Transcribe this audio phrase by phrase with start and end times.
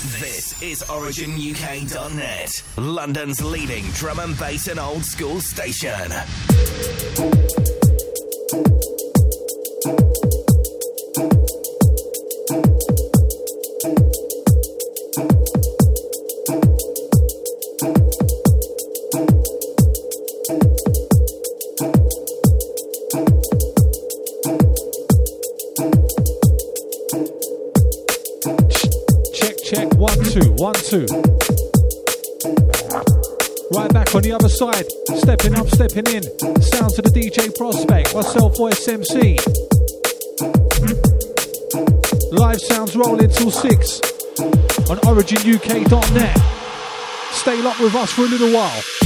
[0.00, 6.10] This is OriginUK.net, London's leading drum and bass and old school station.
[34.60, 34.92] Side.
[35.16, 36.22] Stepping up, stepping in.
[36.60, 38.14] Sound to the DJ Prospect.
[38.14, 39.38] Myself, Voice MC.
[40.76, 40.96] Hmm?
[42.36, 44.00] Live sounds rolling till 6
[44.90, 46.38] on OriginUK.net.
[47.32, 48.99] Stay locked with us for a little while.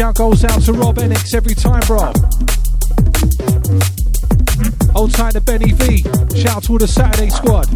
[0.00, 2.10] Shout goes out to Rob Enix every time, bro.
[4.96, 5.98] Old time to Benny V.
[6.40, 7.68] Shout out to all the Saturday squad.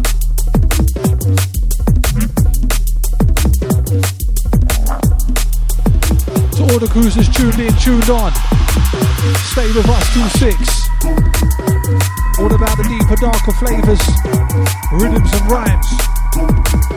[6.55, 8.33] To all the cruisers tuned in, tuned on.
[9.53, 10.57] Stay with us till six.
[12.39, 14.01] All about the deeper, darker flavors,
[14.91, 16.94] rhythms and rhymes.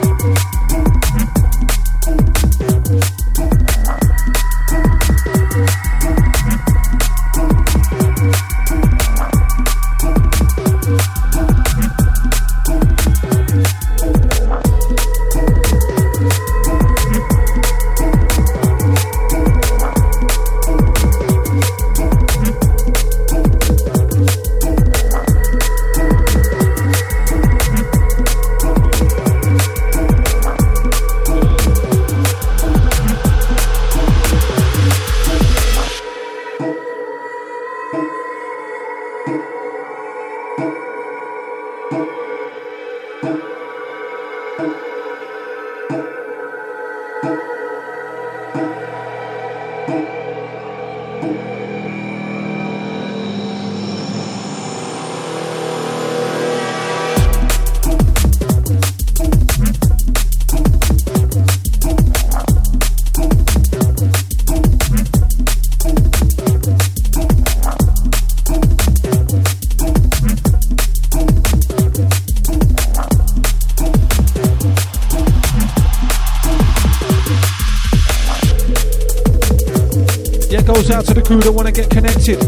[81.29, 82.39] Crew that want to get connected.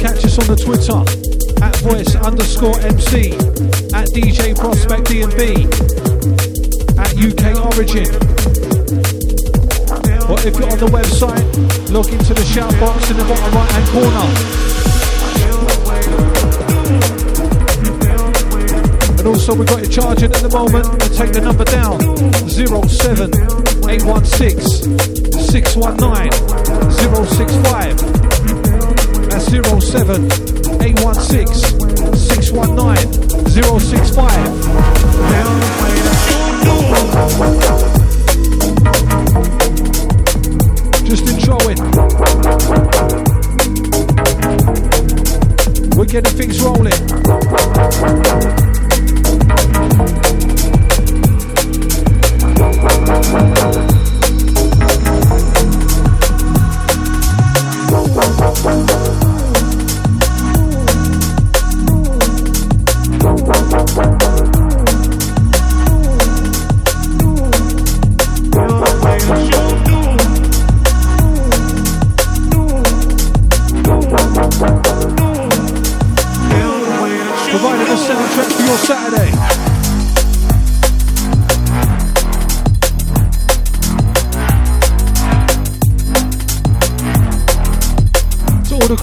[0.00, 0.96] Catch us on the Twitter
[1.60, 3.36] at voice underscore MC,
[3.92, 5.68] at DJ Prospect DNB,
[6.96, 8.08] at UK Origin.
[10.24, 11.44] Or if you're on the website,
[11.92, 14.24] log into the shout box in the bottom right hand corner.
[19.20, 20.88] And also we've got it charging at the moment.
[20.88, 22.00] We'll take the number down.
[22.48, 26.32] 07816 619
[26.90, 27.96] 065.
[29.30, 30.26] That's 07
[30.82, 31.46] 816
[32.16, 32.96] 619
[33.80, 34.66] 065.
[41.04, 41.78] Just intro it.
[45.96, 46.92] We're getting things rolling.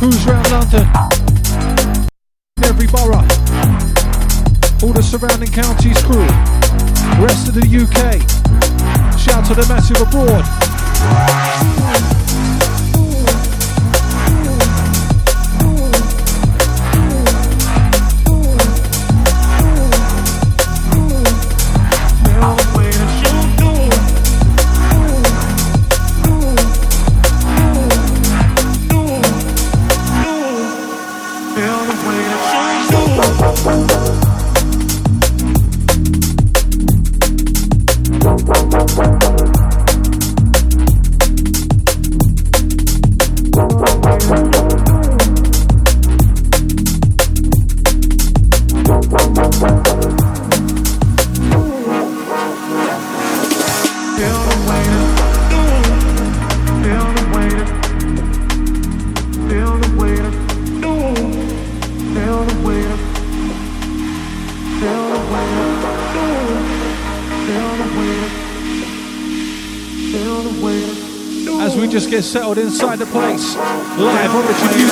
[0.04, 0.86] Cruise round London.
[2.62, 3.24] Every borough.
[4.84, 6.28] All the surrounding counties crew.
[7.24, 8.20] Rest of the UK.
[9.18, 10.44] Shout to the massive abroad.
[72.34, 73.56] Settled inside the place.
[73.56, 74.83] Live originuk.net.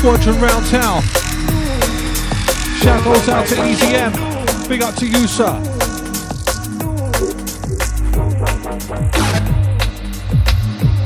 [0.00, 1.02] Squadron round town.
[2.82, 4.68] Shout goes out to EZM.
[4.68, 5.52] Big up to you, sir.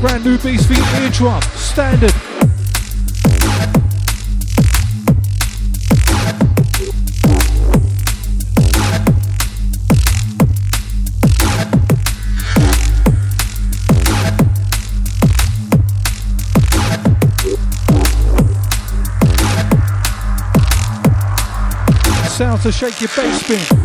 [0.00, 1.42] Brand new beast for your eardrum.
[1.54, 2.23] Standard.
[22.90, 23.83] Shake your bass spin.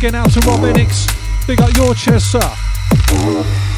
[0.00, 1.06] Again out to Rob Enix.
[1.46, 3.69] Big up your chest, sir.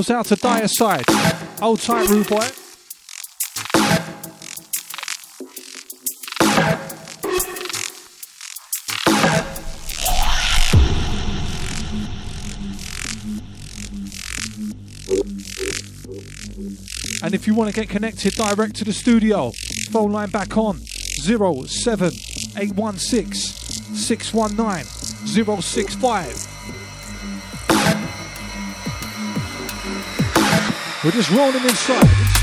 [0.00, 1.04] Goes out to Dire Side.
[1.60, 2.48] Old tight rude boy.
[17.22, 19.52] And if you want to get connected direct to the studio,
[19.90, 24.86] phone line back on 07816 619
[25.60, 26.49] 065.
[31.02, 32.39] We're just rolling inside.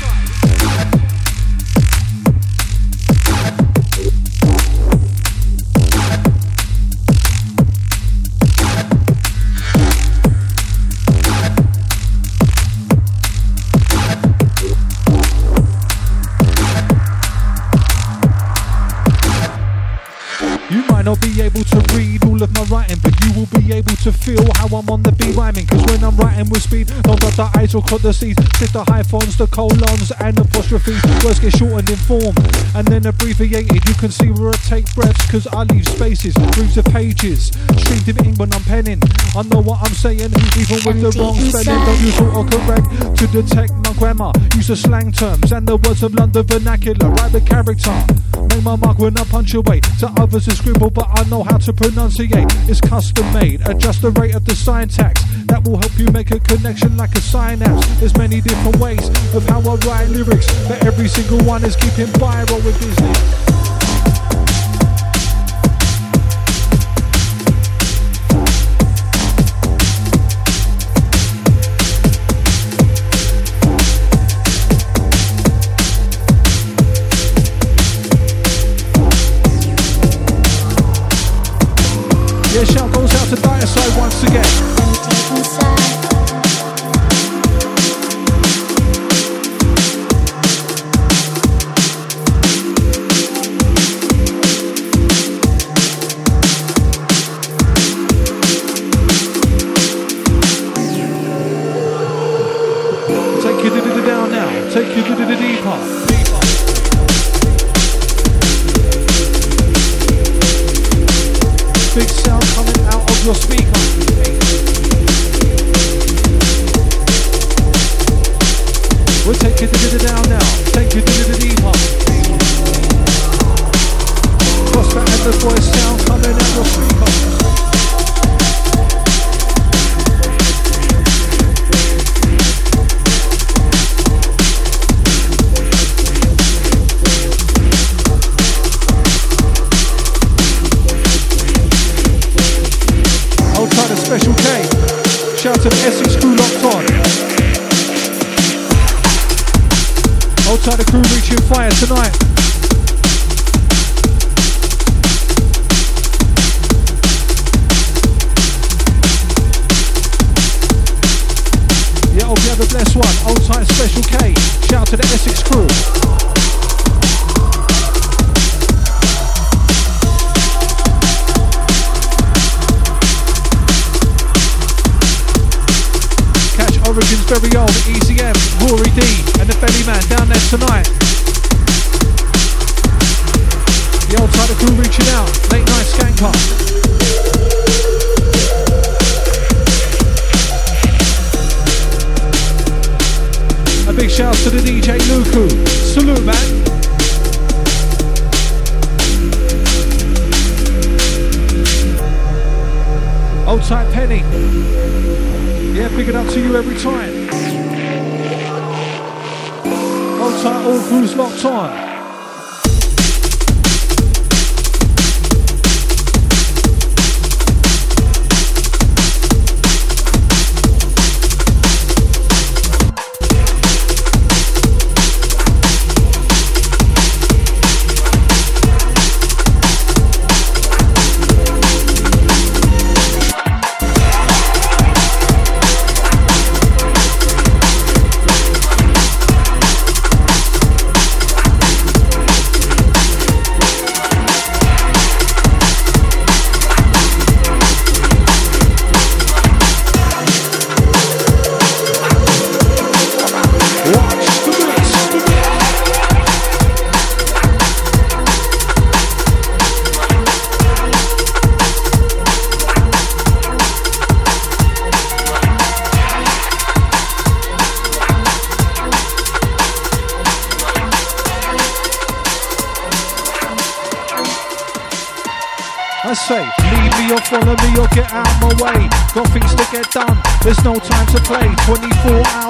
[23.68, 25.66] To feel how I'm on the beat rhyming.
[25.66, 28.36] Cause when I'm writing with speed, don't got the eyes or cut the C's.
[28.56, 31.02] Shift the hyphens, the colons, and apostrophes.
[31.22, 32.34] Words get shortened in form
[32.74, 33.84] and then abbreviated.
[33.84, 37.52] You can see where I take breaths, cause I leave spaces, through of pages.
[37.76, 39.02] Streamed in ink when I'm penning.
[39.36, 41.84] I know what I'm saying, even with the wrong spelling.
[41.84, 42.88] Don't use autocorrect
[43.20, 44.32] to detect my grammar.
[44.56, 47.10] Use the slang terms and the words of London vernacular.
[47.10, 48.27] Write the character.
[48.50, 49.82] Make my mark when I punctuate.
[50.00, 52.46] To others it's scribble, but I know how to pronunciate.
[52.68, 53.66] It's custom made.
[53.66, 55.22] Adjust the rate of the syntax.
[55.46, 57.86] That will help you make a connection like a synapse.
[58.00, 62.06] There's many different ways of how I write lyrics, but every single one is keeping
[62.18, 63.47] viral with business.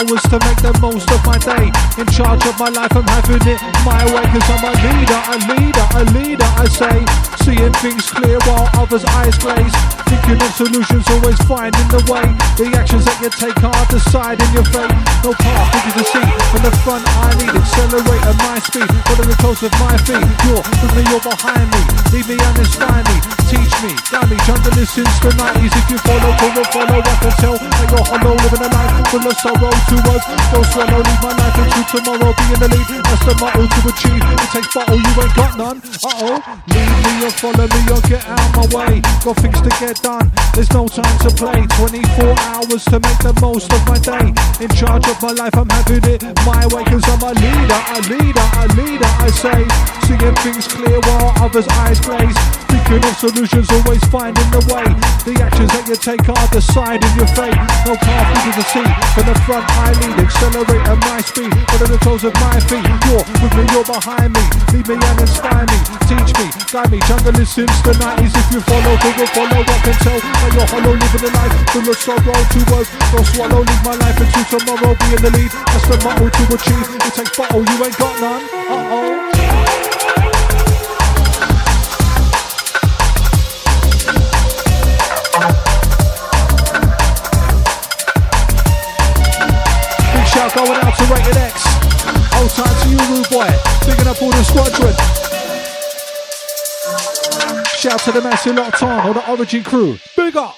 [0.09, 1.69] 24 hours to make the most of my day.
[2.01, 4.25] In charge of my life, I'm having it my way.
[4.33, 6.97] Cause I'm a leader, a leader, a leader, I say.
[7.45, 9.73] Seeing things clear while others' eyes glaze.
[10.09, 12.25] Thinking of solutions, always finding the way.
[12.57, 14.97] The actions that you take are deciding your fate.
[15.25, 16.27] No path, you to see.
[16.53, 18.89] From the front, I lead, accelerate at my speed.
[19.05, 20.25] Follow the toes of my feet.
[20.49, 21.83] You're with me, you're behind me.
[22.13, 23.38] Leave me and inspire me.
[23.49, 24.37] Teach me, guide me.
[24.45, 25.73] Jungle is since the 90s.
[25.73, 29.25] If you follow, follow, follow, I can tell that you're hollow, living a life full
[29.25, 29.73] of sorrow.
[29.89, 32.29] Two words, go swallow, leave my life into tomorrow.
[32.37, 34.21] Be in the lead, that's the motto to achieve.
[34.21, 35.81] It takes battle, you ain't got none.
[35.81, 36.37] Uh oh,
[36.69, 39.01] lead me or follow me or get out my way.
[39.25, 40.29] Got things to get done,
[40.59, 41.63] there's no time to play.
[41.79, 44.35] 24 hours to make the most of my day.
[44.59, 46.83] In charge of my life, I'm having it my way.
[46.83, 49.63] Cause I'm a leader, a leader, a leader, I say.
[50.11, 52.35] Seeing things clear while others' eyes glaze.
[52.67, 54.83] Thinking of solutions, always finding the way.
[55.23, 57.55] The actions that you take are deciding your fate.
[57.87, 58.89] No path easy to see.
[59.15, 61.55] From the front, I lead, accelerate at my speed.
[61.71, 62.83] Follow the toes of my feet.
[63.07, 64.45] You're with me, you're behind me.
[64.75, 65.79] Lead me and inspire me.
[66.11, 66.99] Teach me, guide me.
[67.07, 68.35] Jungle is since the 90s.
[68.35, 69.61] If you follow, will follow?
[69.63, 71.59] I can tell that you're hollow, living a life
[71.99, 72.33] sorrow.
[72.49, 73.61] Two words, don't swallow.
[73.61, 74.95] Leave my life into tomorrow.
[74.95, 75.51] Be in the lead.
[75.53, 76.87] That's the motto to achieve.
[76.95, 78.43] It takes battle, you ain't got none.
[78.45, 79.25] Uh oh.
[90.55, 91.63] Going out to Rated X.
[92.41, 93.47] Old time to you, rude boy.
[93.85, 95.38] Picking up all the squadron.
[97.79, 99.97] Shout to the massive locked on, or the Origin crew.
[100.17, 100.57] Big up.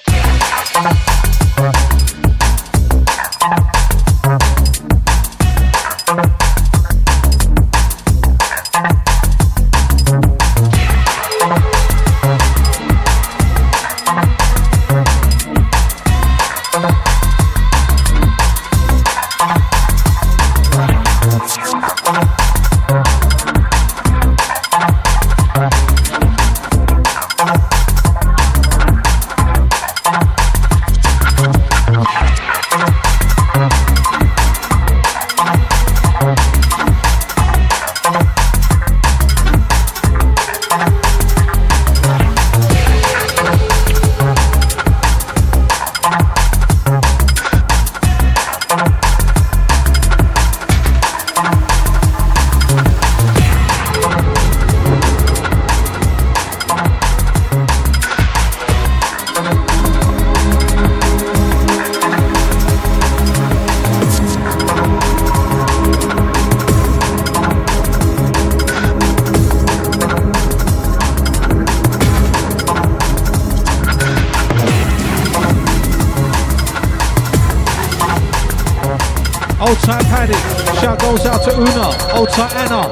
[79.71, 80.33] Old time Paddy.
[80.81, 82.13] Shout goes out to Una.
[82.13, 82.89] Old time Anna.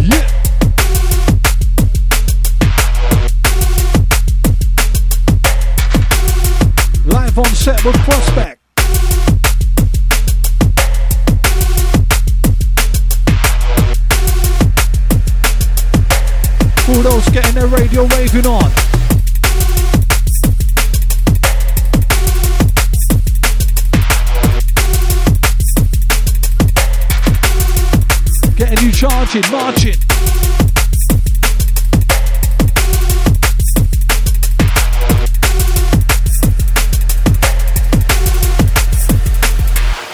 [0.00, 0.26] Yeah.
[7.04, 8.62] Live on set with Prospect.
[16.88, 18.75] All those getting their radio waving on.
[29.26, 29.94] Charging, marching.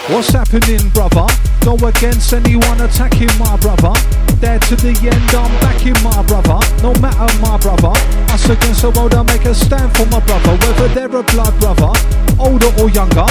[0.08, 1.26] What's happening, brother?
[1.60, 3.92] Go against anyone attacking my brother.
[4.40, 6.58] There to the end, I'm backing my brother.
[6.82, 7.92] No matter my brother.
[8.32, 10.56] Us against the world, I make a stand for my brother.
[10.56, 11.92] Whether they're a blood brother,
[12.38, 13.26] older or younger,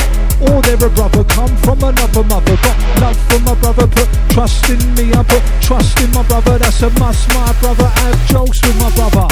[0.50, 2.56] or they're a brother, come from another mother.
[2.58, 6.58] Got love for my brother, put trust in me, I put trust in my brother.
[6.58, 7.86] That's a must, my brother.
[7.86, 9.28] I have jokes with my brother.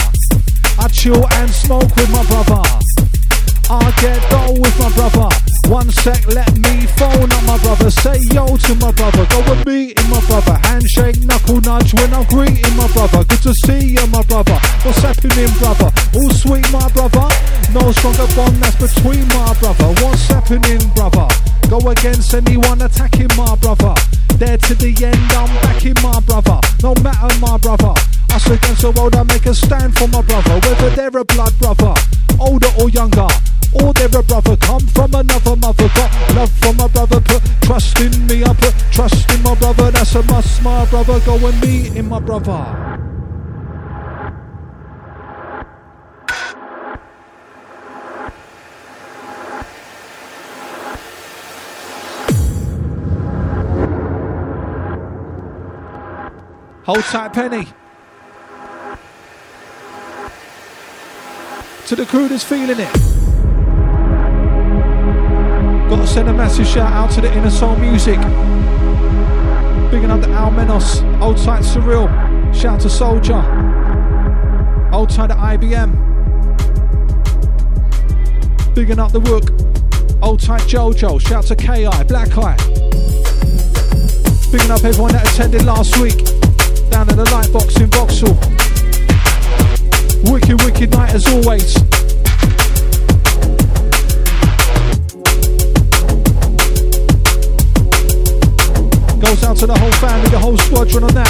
[0.80, 2.62] I chill and smoke with my brother.
[3.70, 5.49] I get dough with my brother.
[5.70, 7.92] One sec, let me phone up my brother.
[7.92, 9.24] Say yo to my brother.
[9.30, 10.58] Go and meet in my brother.
[10.66, 13.24] Handshake, knuckle nudge when I'm greeting my brother.
[13.26, 14.58] Good to see you, my brother.
[14.82, 15.94] What's happening, brother?
[16.18, 17.30] All sweet, my brother.
[17.70, 19.94] No stronger bond that's between my brother.
[20.02, 21.28] What's happening, brother?
[21.70, 23.94] Go against anyone attacking my brother.
[24.42, 26.60] There to the end, I'm backing my brother.
[26.82, 27.94] No matter my brother.
[28.34, 30.58] Us against the world, I make a stand for my brother.
[30.66, 31.94] Whether they're a blood brother,
[32.40, 33.28] older or younger,
[33.74, 34.58] or they're a brother.
[34.58, 37.22] Come from another mother, got love for my brother.
[37.22, 39.92] Put trust in me, I put trust in my brother.
[39.92, 41.20] That's a must, my brother.
[41.22, 43.00] Go and meet in my brother.
[56.86, 57.68] Hold tight, Penny.
[61.86, 63.09] To the crew that's feeling it.
[65.90, 68.20] Gotta send a massive shout out to the Inner Soul Music.
[69.90, 71.02] Bigging up the Almenos.
[71.20, 72.08] Old tight Surreal.
[72.54, 73.42] Shout to Soldier.
[74.94, 75.96] Old tight IBM.
[78.76, 79.50] Bigging up the Wook.
[80.22, 81.20] Old tight Jojo.
[81.20, 81.90] Shout to KI.
[82.08, 82.56] Black Eye.
[84.52, 86.18] Bigging up everyone that attended last week.
[86.92, 88.38] Down at the Lightbox in Vauxhall.
[90.32, 91.99] Wicked, wicked night as always.
[99.30, 101.30] Goes out to the whole family, the whole squadron on that.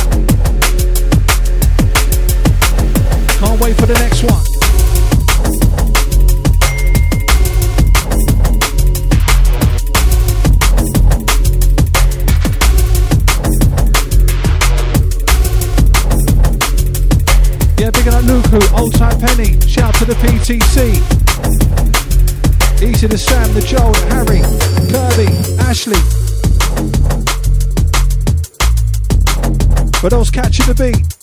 [3.39, 4.39] Can't wait for the next one.
[17.77, 19.59] Yeah, big up Luku, old type Penny.
[19.67, 20.95] Shout to the PTC.
[22.81, 24.41] Easy to Sam, the Joel, Harry,
[24.89, 25.27] Kirby,
[25.67, 26.28] Ashley.
[29.99, 31.18] For those catching the beat.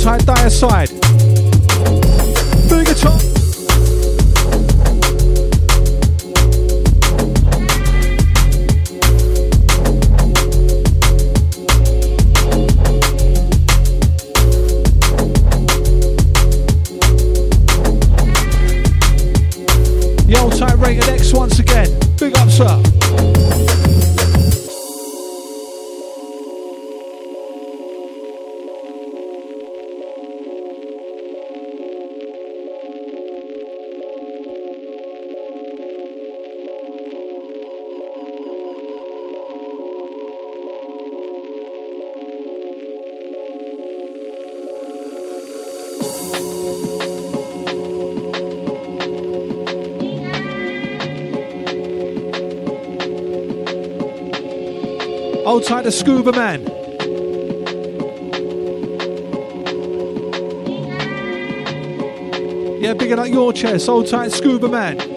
[0.00, 0.99] Die aside.
[55.70, 56.62] Tight the scuba man.
[62.82, 63.86] Yeah, bigger like your chest.
[63.86, 65.09] Hold tight scuba man.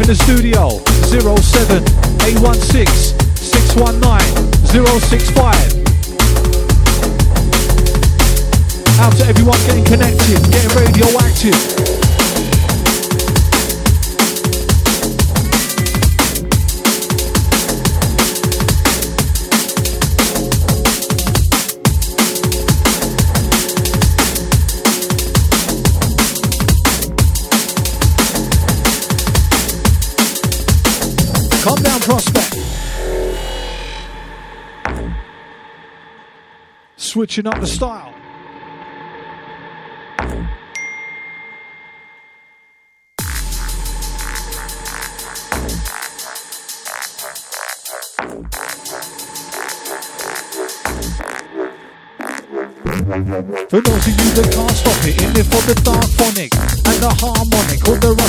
[0.00, 1.82] In the studio 07
[2.26, 2.86] 816
[3.36, 5.54] 619 065.
[8.98, 12.05] Out to everyone getting connected, getting radioactive.
[37.26, 38.12] Switching up the style.
[53.68, 56.54] For those of you that can't stop it, in it for the dark phonic and
[56.54, 56.55] the harmonic,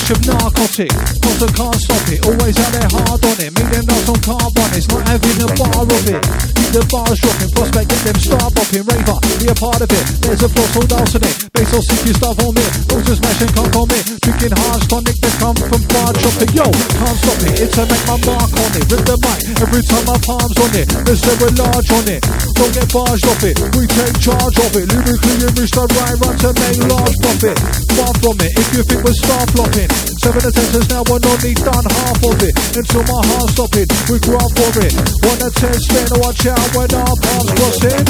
[0.08, 0.92] or rush of narcotic.
[1.22, 3.52] Cause I can't stop it, always out there hard on it.
[3.52, 6.22] meet them notes on carbon, it's not having a bar of it.
[6.56, 10.04] Keep the bars dropping, prospect, get them star bopping, raver, be a part of it.
[10.24, 12.72] There's a so dousing it, bass so sick you stuff on it.
[12.88, 16.52] Those just smashing can't commit, drinking hard tonic that come from bar chopping.
[16.56, 18.86] Yo, can't stop it, it's to make my mark on it.
[18.88, 20.88] Rip the mic, every time my palms on it.
[21.04, 22.22] There's several large on it,
[22.56, 23.56] don't get bars off it.
[23.76, 27.58] We take charge of it, lyrically you reach the right run to make large profit.
[27.98, 29.97] Far from it, if you think we're star flopping.
[29.98, 30.17] Jones.
[30.28, 32.52] Seven attempts now we're only done half of it.
[32.76, 34.92] Until my heart stopping, we grab for it.
[35.24, 38.04] One attempt, stand watch out when our palms crossing.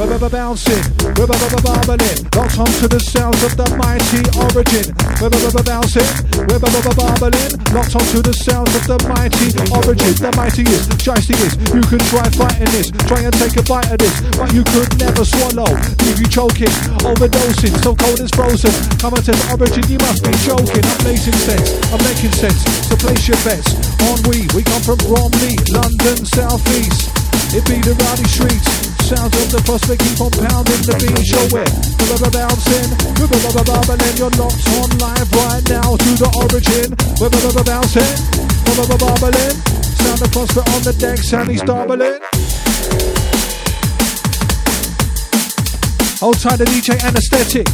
[0.00, 2.18] Bouncing, bubbling.
[2.32, 4.88] Locked on to the sounds of the mighty origin.
[5.20, 6.10] Bouncing,
[6.48, 7.52] bubbling.
[7.76, 10.16] Locked on to the sounds of the mighty origin.
[10.16, 11.52] The mighty is, shiesty is.
[11.76, 14.88] You can try fighting this, try and take a bite of this, but you could
[14.96, 15.68] never swallow.
[16.00, 16.72] Leave you choking,
[17.04, 18.72] overdosing, so cold it's frozen.
[19.04, 20.80] Come and test origin, you must be joking.
[20.80, 21.59] I'm making sense,
[21.90, 22.62] I'm making sense.
[22.86, 23.74] So place your bets
[24.08, 24.46] on we.
[24.54, 27.10] We come from Bromley, London, South East.
[27.50, 28.68] It be the rowdy streets.
[29.10, 31.18] Sounds of the prospect keep on pounding the beat.
[31.26, 31.70] Show it.
[31.98, 32.90] We're bouncing.
[33.18, 34.14] We're bubbling.
[34.14, 36.94] You're locked on live right now to the origin.
[37.18, 37.30] We're
[37.66, 38.14] bouncing.
[38.70, 39.56] We're bubbling.
[39.98, 41.18] Sound of prospect on the deck.
[41.18, 42.22] Sound he's doubling.
[46.20, 47.66] Hold tight the DJ anesthetic.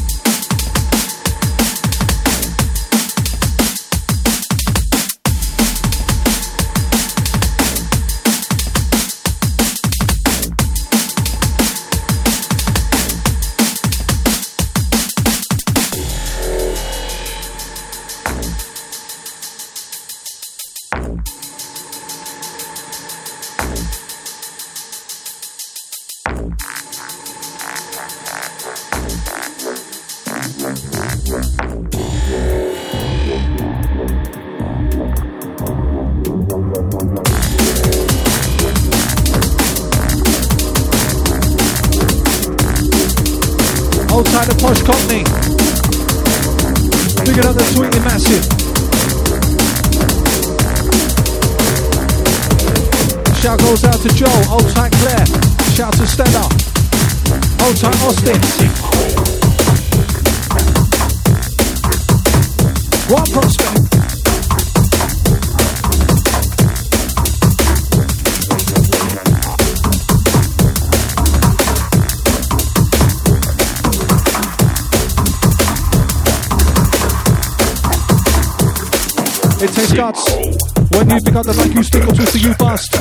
[80.96, 82.94] When you pick up the mic, you stick or twist you bust.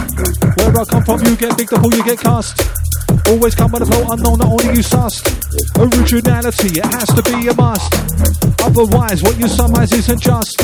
[0.57, 2.84] Where I come from, you get big, the pull, you get cast.
[3.27, 5.25] Always come with a flow unknown, not only you sussed.
[5.79, 7.93] Originality, it has to be a must.
[8.61, 10.61] Otherwise, what you summarize isn't just.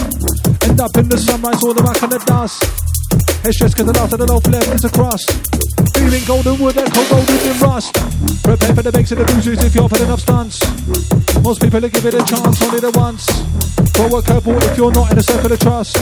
[0.63, 2.63] End up in the sunrise, all the back in the dust.
[3.43, 5.33] It's just cause the last of the low flare is a crust.
[5.97, 7.93] Feeling golden wood and cold golden in rust.
[8.43, 10.61] Prepare for the bakes and the bruises if you're putting enough stunts.
[11.41, 13.25] Most people give it a chance only the once.
[13.97, 15.97] Throw a curveball if you're not in a circle of trust.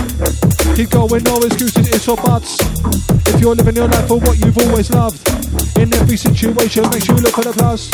[0.76, 2.60] Keep going, no excuses, it's or buts.
[3.32, 5.24] If you're living your life for what you've always loved.
[5.80, 7.88] In every situation, make sure you look for the plus.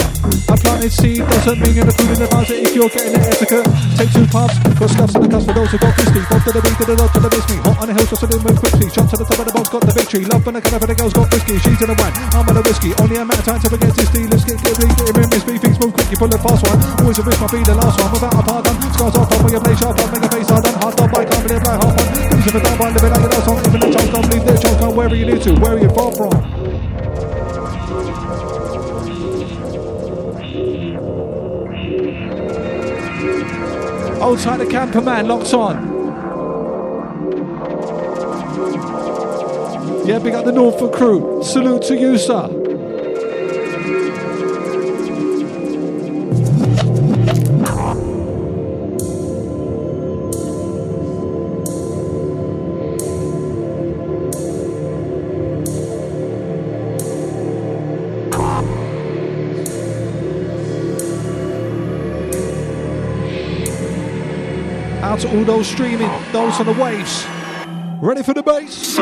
[0.49, 2.49] A planted seed doesn't mean you're improving the buzz.
[2.49, 4.57] If you're getting the etiquette, take two puffs.
[4.73, 6.25] Got scuffs in the cuffs for those who got crispy.
[6.25, 7.61] Both to the beat, to the dog, to the miss me.
[7.61, 8.89] Hot on the hills, just to move quickly.
[8.89, 10.25] Jump to the top of the box, got the victory.
[10.25, 11.55] Love when the kind of the girls got frisky.
[11.61, 12.89] She's in the wine, I'm on the whiskey.
[12.97, 14.27] Only amount of time to forget this deal.
[14.33, 15.53] Let's get get get him, miss me.
[15.61, 16.81] Things move quick, you pull the fast one.
[17.05, 18.09] Always a risk, might be the last one.
[18.17, 20.73] Without a pardon, scars off, on your play sharp, on make a face hard on.
[20.81, 22.09] Hard on, bike, can't believe like half one.
[22.33, 23.61] Finish if a down, living under the song.
[23.61, 25.53] Even the chance, can't believe their chance, can't where you need to.
[25.61, 26.64] Where are you far from?
[34.25, 35.75] Old side of camper man locked on.
[40.07, 41.43] Yeah, big up the Norfolk crew.
[41.43, 42.64] Salute to you, sir.
[65.25, 67.25] To all those streaming, those on the waves.
[68.01, 68.95] Ready for the bass?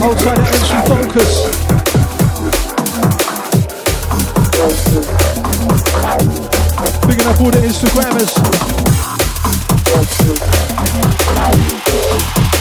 [0.00, 1.44] Hold tight to entry focus.
[7.06, 8.32] Picking the Instagrammers.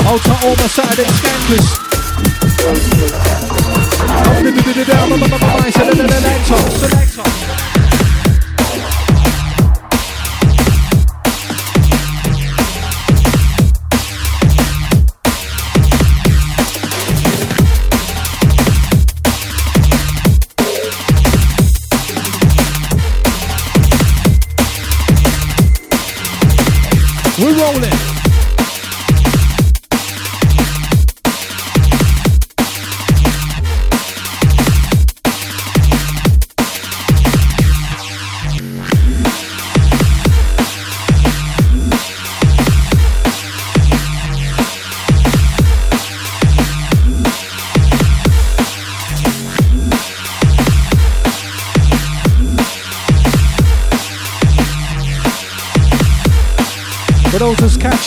[0.04, 1.80] Hold tight all Saturday scandalous.
[5.72, 7.39] Up the.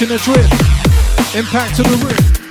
[0.02, 1.36] Catching a drift.
[1.36, 2.41] Impact to the roof.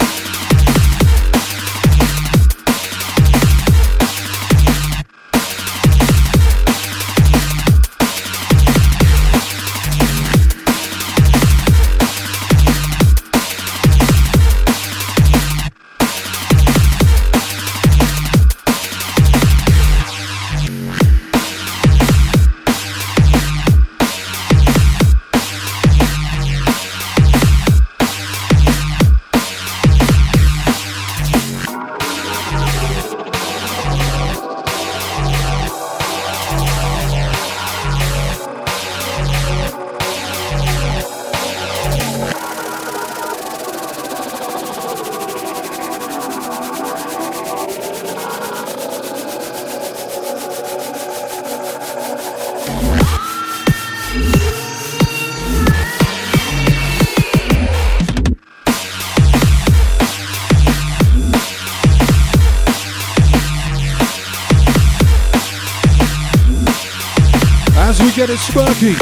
[68.27, 68.93] Get it sparky.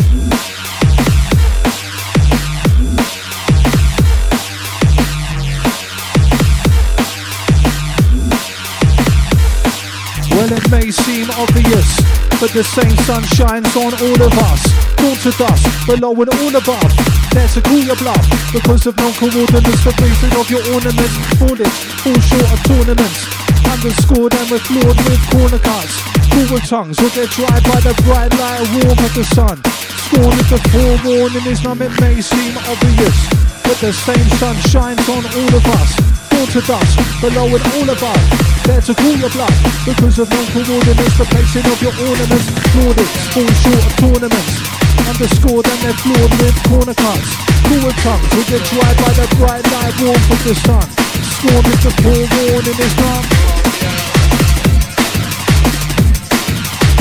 [10.32, 12.00] Well, it may seem obvious,
[12.40, 14.64] but the same sun shines on all of us.
[14.96, 16.92] Dawn to dust, below and all above.
[17.34, 19.84] There a cool your bluff because of non-coordinates.
[19.84, 21.78] The placing of your ornaments, foolish,
[22.08, 23.28] fall short of tournaments.
[23.68, 26.09] Underscored and we're floored with corner cuts.
[26.32, 29.58] Cool tongues will get dried by the bright light warmth of the sun.
[30.10, 33.18] Scorn is the forewarning is numb, it may seem obvious.
[33.64, 35.92] But the same sun shines on all of us.
[36.34, 38.26] Fall to dust, below and all above.
[38.66, 39.54] There to cool your blood
[39.86, 41.18] because of non-coordinates.
[41.18, 44.54] The placing of your ornaments, plaudits, fall short of tournaments.
[45.10, 47.30] Underscored and they're floored with corner cuts.
[47.70, 50.88] Cool tongues will get dried by the bright light warmth of the sun.
[51.38, 53.49] Scorn is the forewarning is numb.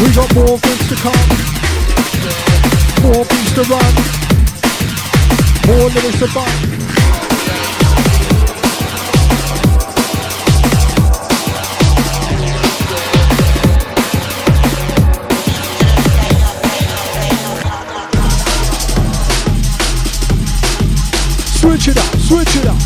[0.00, 1.28] We got more things to come.
[3.02, 3.94] More beats to run.
[5.66, 6.78] More lyrics to bite.
[21.58, 22.80] Switch it up, switch it up.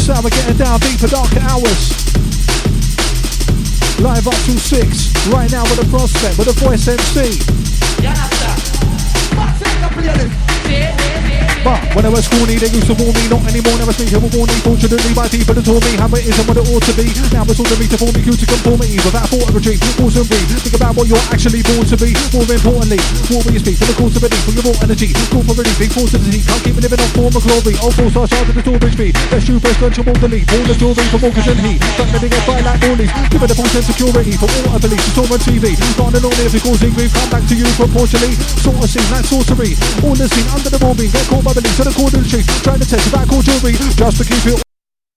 [0.00, 2.09] So we're getting down deep darker hours.
[4.00, 5.28] Live up to 6.
[5.28, 7.36] Right now with a prospect, with a voice MC.
[11.60, 13.76] But when I was corny, they used to warn me, not anymore.
[13.76, 16.84] Never speak of warning, fortunately, by people told me how it isn't what it ought
[16.88, 17.12] to be.
[17.30, 18.96] Now it's all to me to form me, to conformity.
[19.04, 20.28] Without thought of retreat, pause and.
[20.30, 22.16] Think about what you're actually born to be.
[22.32, 23.76] More importantly, what will you speak?
[23.76, 25.10] From the course of belief, from your raw energy.
[25.28, 26.44] Call for relief, big force to the heat.
[26.48, 27.74] Can't keep living on form of glory.
[27.84, 29.14] All four stars charged the storage speed.
[29.28, 30.46] Best you best lunch, more the lead.
[30.48, 31.80] All the story from Morgan and heat.
[32.00, 33.12] Let me get by like bullies.
[33.28, 34.34] Give it a false sense of security.
[34.38, 35.76] For all I believe, it's all on TV.
[36.00, 37.12] Not an it causing grief.
[37.12, 38.32] Come back to you proportionally.
[38.64, 39.76] Sort of scene like sorcery.
[40.00, 41.10] All the scene under the bombing.
[41.10, 44.24] Get caught by beliefs to the cordon street, trying to test cool jewelry just to
[44.24, 44.69] keep it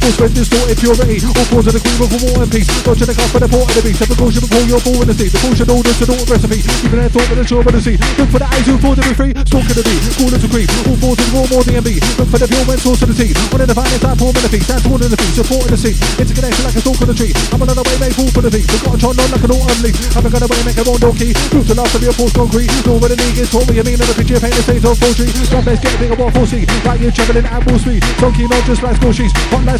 [0.04, 1.16] Full spend distorted purity.
[1.24, 2.68] All cause of the queen of war and peace.
[2.84, 4.04] Dodging the cup for the port of the beast.
[4.04, 5.32] The precaution will call your ball in the sea.
[5.32, 6.60] The caution orders to daughter recipe.
[6.60, 7.96] Even their thought with the shore of the sea.
[8.20, 9.32] Look for the eyes who fall to be free.
[9.48, 10.00] Stalking the bee.
[10.20, 10.68] Call to creep.
[10.92, 11.90] All force in raw more DMB.
[12.20, 13.32] Look for the pure men source of the tea.
[13.48, 14.68] One of the finest I pour in the feet.
[14.68, 15.34] That's one in the feet.
[15.40, 15.96] Supporting the sea.
[16.20, 17.34] Interconnection like a stalk on the tree.
[17.56, 18.68] I'm another way, may fall for the feet.
[18.68, 19.96] A tron on like an autumn leaf.
[20.12, 21.32] Haven't got a way, make a round door key.
[21.48, 22.68] Proof to last of your force concrete.
[22.84, 23.48] Know where the league is.
[23.56, 24.36] Me you mean in the picture.
[24.36, 25.32] Paint the state of poultry.
[25.48, 26.68] Some days get a bigger what for see.
[26.84, 28.04] Like you traveling at full speed.
[28.20, 29.32] Donkey not just like school sheets.
[29.48, 29.80] Hot like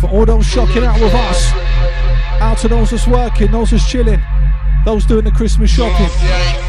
[0.00, 1.75] For all those shocking out with us.
[2.40, 4.22] Out to those that's working, those that's chilling,
[4.84, 6.65] those doing the Christmas shopping.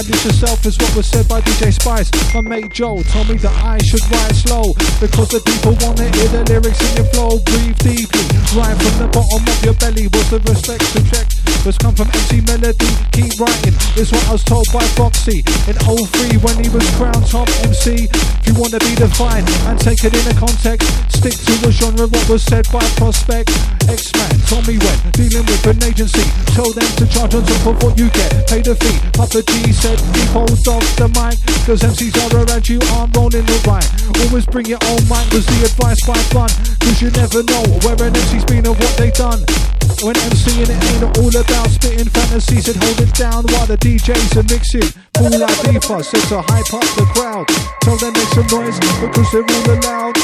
[0.00, 2.10] Establish yourself is what was said by DJ Spice.
[2.32, 6.04] My mate Joe told me that I should write slow Because the people want to
[6.16, 7.36] hear the lyrics in your flow.
[7.44, 8.24] Breathe deeply
[8.56, 12.40] Right from the bottom of your belly was the respect check Was come from MC
[12.48, 12.88] Melody.
[13.12, 13.76] Keep writing.
[14.00, 18.08] Is what I was told by Foxy In 03 when he was crowned top MC
[18.08, 21.68] If you want to be defined and take it in a context Stick to the
[21.68, 23.52] genre what was said by Prospect.
[23.92, 24.98] X-Man told me when.
[25.12, 26.24] Dealing with an agency.
[26.56, 28.48] Tell them to charge on top of what you get.
[28.48, 28.96] Pay the fee.
[29.12, 31.36] Papa G said keep hold of the mic
[31.68, 32.80] Cause MCs are around you.
[32.96, 33.84] Aren't rolling the right
[34.24, 36.48] Always bring your own mic was the advice by fun
[36.80, 39.44] Cause you never know where an MC's been or what they done
[40.02, 44.36] when MCing it ain't all about spitting fantasies and hold it down while the DJs
[44.38, 44.86] are mixing.
[45.18, 47.46] Full like Diva said to hype up the crowd.
[47.82, 50.16] Tell them make some noise because they're all allowed.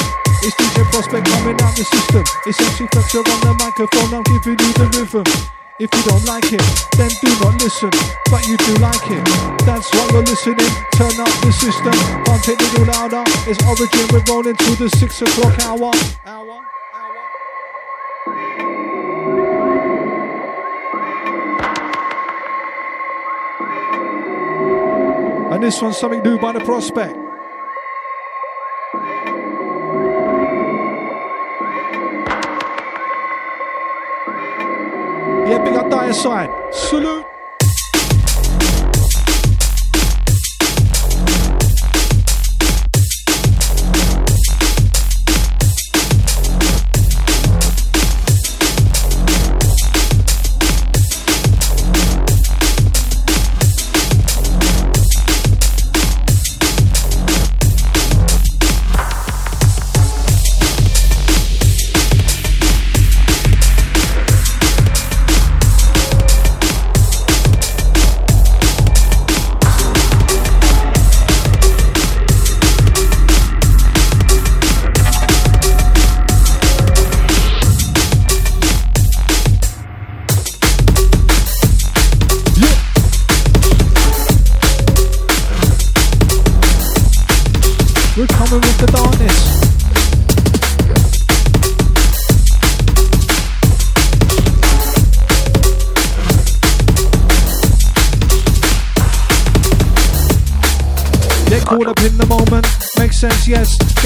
[0.45, 2.23] It's DJ Prospect coming out the system.
[2.45, 4.13] It's MC Fletcher on the microphone.
[4.13, 5.27] I'm giving you the rhythm.
[5.79, 6.63] If you don't like it,
[6.97, 7.91] then do not listen.
[8.31, 9.23] But you do like it.
[9.65, 10.73] That's why you're listening.
[10.97, 11.93] Turn up the system.
[12.25, 13.23] Pump it a little louder.
[13.45, 14.07] It's Origin.
[14.09, 15.91] We're rolling to the six o'clock hour.
[16.25, 16.65] hour.
[18.25, 18.76] Hour.
[25.57, 27.17] And this one's something new by the prospect.
[35.49, 36.51] Yeah, big up Dire Sign.
[36.71, 37.26] Salute.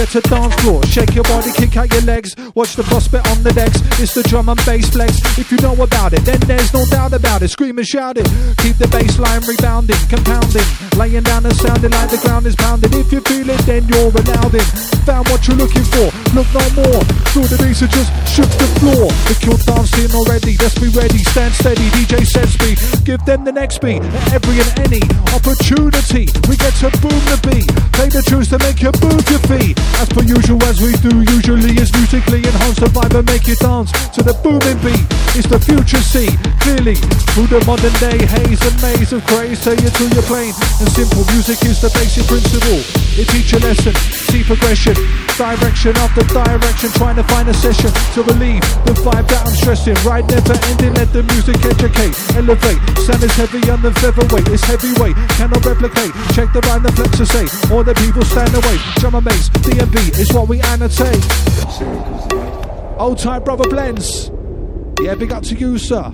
[0.01, 2.35] Get to dance floor, shake your body, kick out your legs.
[2.55, 3.79] Watch the prospect on the decks.
[3.99, 5.21] It's the drum and bass flex.
[5.37, 7.49] If you know about it, then there's no doubt about it.
[7.49, 8.25] Scream and shout it.
[8.57, 10.65] Keep the bass line rebounding, compounding.
[10.97, 12.93] Laying down and sounding like the ground is pounding.
[12.93, 14.67] If you feel it, then you're allowed in.
[15.05, 16.09] Found what you're looking for.
[16.33, 17.01] Look no more.
[17.31, 19.07] Feel the and just shook the floor.
[19.29, 20.57] The kill dancing already.
[20.57, 21.23] Let's be ready.
[21.31, 21.87] Stand steady.
[21.95, 22.77] DJ says speed.
[23.05, 24.01] Give them the next beat.
[24.33, 25.01] Every and any
[25.31, 26.27] opportunity.
[26.49, 27.67] We get to boom the beat.
[27.93, 29.77] Play the tunes to make you move your feet.
[30.01, 33.55] As per usual, as we do, usually is musically enhanced the vibe and make you
[33.61, 35.05] dance to the booming beat.
[35.37, 36.27] It's the future see
[36.65, 36.97] clearly
[37.37, 39.61] through the modern day haze and maze of craze.
[39.61, 41.21] Tell you to your plane and simple.
[41.29, 42.81] Music is the basic principle.
[43.13, 43.93] It teach a lesson,
[44.25, 44.97] see progression,
[45.37, 46.89] direction after direction.
[46.97, 49.95] Trying to find a session to relieve the vibe that I'm stressing.
[50.01, 50.97] Right, never ending.
[50.97, 52.81] Let the music educate, elevate.
[53.05, 54.49] Sound is heavy on the featherweight.
[54.49, 56.11] It's heavyweight, cannot replicate.
[56.33, 57.45] Check the rhyme, the flex say.
[57.69, 58.81] All the people stand away.
[58.97, 61.21] Drum and bass, DMB is what we annotate.
[62.99, 64.31] Old time brother blends.
[65.01, 66.13] Yeah, big up to you, sir.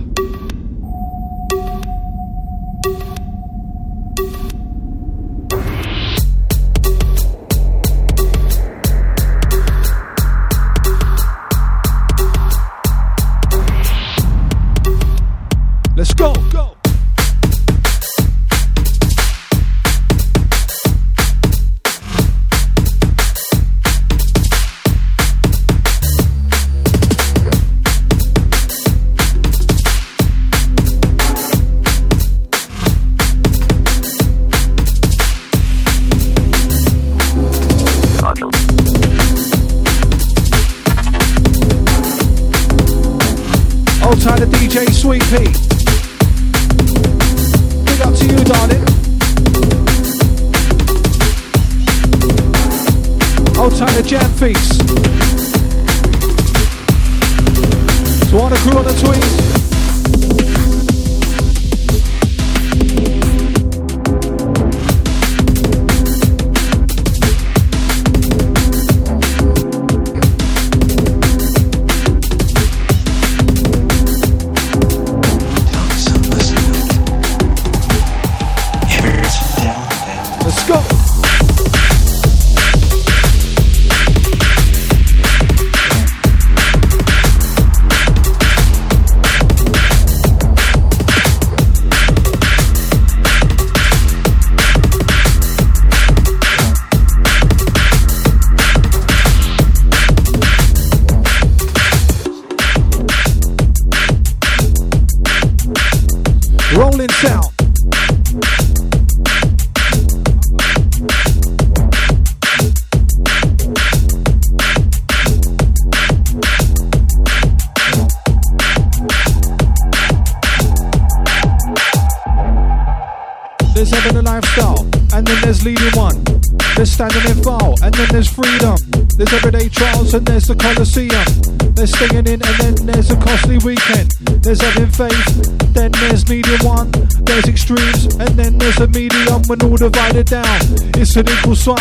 [130.17, 131.27] And there's the Colosseum.
[131.75, 134.09] There's staying in, and then there's a costly weekend.
[134.41, 135.29] There's having faith,
[135.73, 136.89] then there's medium one.
[137.21, 140.59] There's extremes, and then there's a medium when all divided down.
[140.97, 141.77] It's an equal sum.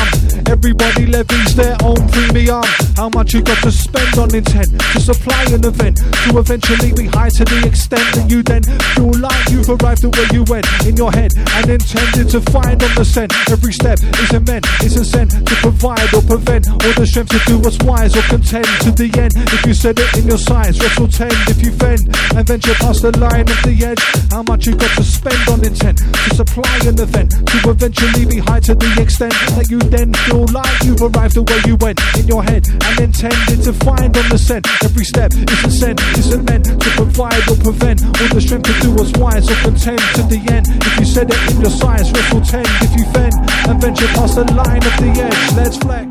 [0.49, 2.62] Everybody levies their own premium.
[2.97, 7.07] How much you got to spend on intent to supply an event to eventually be
[7.07, 8.62] high to the extent that you then
[8.94, 12.82] feel like you've arrived at where you went in your head and intended to find
[12.82, 13.32] on the scent.
[13.51, 17.30] Every step is a meant, it's a sent to provide or prevent all the strength
[17.30, 19.32] to do what's wise or contend to the end.
[19.53, 22.74] If you said it in your sights, rest will tend if you fend and venture
[22.78, 24.26] past the line of the edge.
[24.37, 28.37] How much you got to spend on intent to supply an event to eventually be
[28.37, 31.97] high to the extent that you then feel like you've arrived the way you went
[32.20, 34.68] in your head and intended to find on the scent.
[34.84, 38.76] Every step is a scent, isn't meant to provide or prevent all the strength to
[38.84, 40.68] do what's wise or contend to the end.
[40.84, 44.09] If you said it in your science, rest will tend if you fend and venture
[44.20, 45.57] past the line of the edge.
[45.57, 46.05] Let's flex.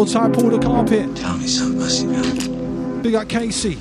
[0.00, 1.14] Old time Paul the Carpet.
[1.14, 3.02] Tell me something, must you?
[3.02, 3.78] Big up Casey.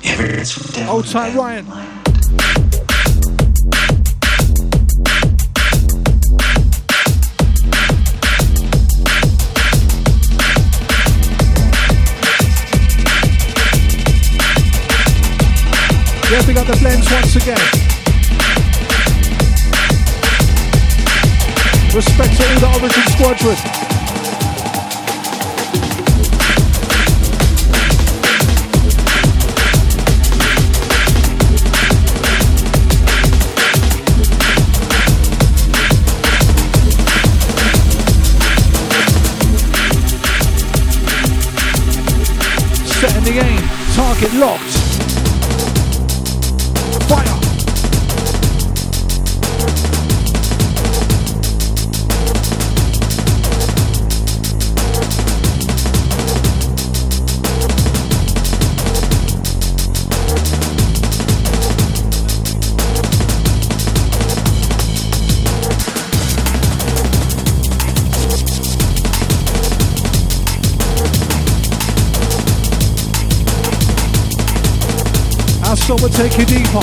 [0.00, 1.66] Yeah, Old time Ryan.
[16.30, 17.58] Yeah, big up the blends once again.
[21.92, 23.85] Respect to all the Origin Squadron.
[43.96, 44.85] Target locked.
[76.16, 76.80] Take you deeper.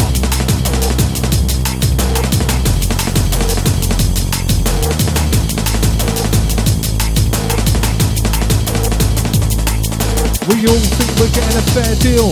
[10.45, 12.29] We all think we're getting a fair deal.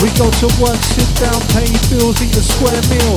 [0.00, 3.14] We go to work, sit down, pay bills, eat a square meal.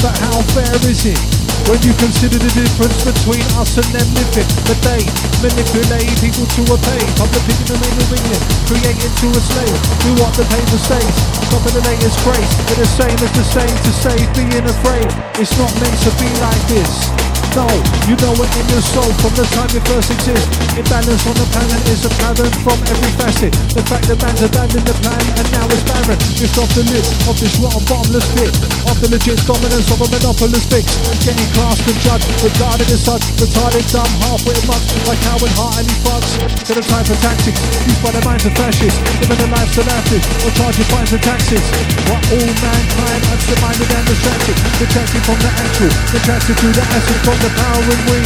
[0.00, 1.29] But how fair is it?
[1.68, 5.02] When you consider the difference between us and them living, but they
[5.42, 7.02] manipulate people to a pay.
[7.18, 9.78] Public opinion remain ringing, created to a slave.
[10.06, 11.12] Do what the paper says,
[11.50, 12.50] stopping the latest phrase.
[12.70, 15.08] They're the same as the same to save being afraid.
[15.36, 17.19] It's not meant to be like this.
[17.50, 17.66] No,
[18.06, 20.46] you know it in your soul from the time you first exist.
[20.78, 23.50] Imbalance on the planet is apparent from every facet.
[23.74, 26.14] The fact that man's abandoned the plan and now it's barren.
[26.38, 28.54] Just off the lid of this rotten bottomless pit.
[28.86, 30.94] Of the legit dominance of a monopolist fix.
[31.26, 33.24] Getting classed and judged, regarded as such.
[33.42, 34.84] Retarded, dumb, half-witted much.
[35.10, 36.30] Like Hart and he fucks.
[36.70, 39.02] To the type of tactics used by the minds of fascists.
[39.26, 41.66] Living a life so lavish or charging fines and taxes.
[42.06, 44.56] What all mankind absent-minded and distracted.
[44.78, 45.92] Detracted from the actual.
[46.14, 48.20] Detracted to the acid the power and we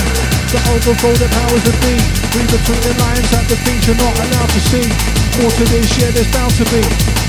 [0.51, 1.95] The overthrow the powers that be
[2.35, 4.87] Read between the lines at the things you're not allowed to see.
[5.39, 6.83] More to this, yeah there's bound to be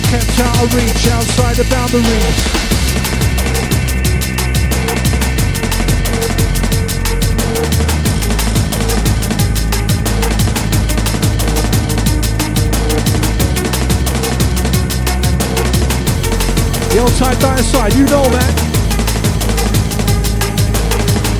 [0.09, 2.65] Kept out of reach, outside the boundaries.
[16.91, 18.74] The old side side, you know man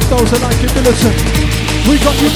[0.10, 1.16] those are like it militant.
[1.88, 2.30] We got you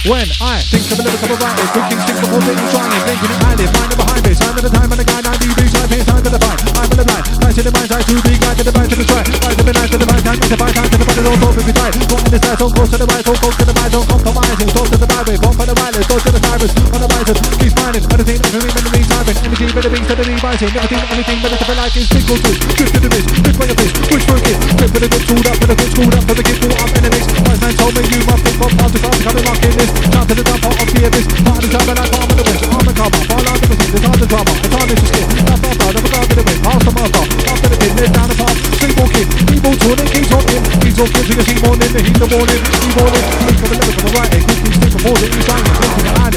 [0.08, 3.92] When I think of a variety, quick instinct before thinking, trying, thinking it highly, mind
[3.92, 6.32] behind me, sign of the time and the guy, 90 degrees, I pay time to
[6.32, 8.64] the fight, I'm in the blind, nice in the mind's eye, to be guide to
[8.64, 10.56] the blind, to the try, rise to the night, to the mind, time to the
[10.56, 12.88] fight, time to the body, don't open the tight, what in the side, so close
[12.88, 15.56] to the right, so close to the mind, don't compromising, close to the byway, bump
[15.60, 18.84] for the wireless, go to the virus, on the rising, keep finding, anything, everything, in
[18.88, 22.38] the meantime, energy, better beats, better revising, everything, anything, better to be like is, single
[22.40, 25.00] twist, drift to the wrist, which way you fish, which for a kiss, grip for
[25.04, 27.10] the good, screwed up, for the good, screwed up, for the kid, caught up the
[27.12, 29.97] mix, wise man told me you must think of, hard to come, coming rocking this,
[30.06, 32.62] down to the dump, of the abyss, part the time I palm of the wrist,
[32.70, 35.06] arm and cover, fall out of the the time to drama, the time is to
[35.08, 37.92] skip, up, up, out, never got to the wind, past the marker, after the pin,
[37.98, 41.90] led down the path, sleepwalking, evil turning, keeps on in, keeps on killing, see morning,
[41.90, 43.24] the heat morning, see morning,
[43.58, 44.68] from the right, it,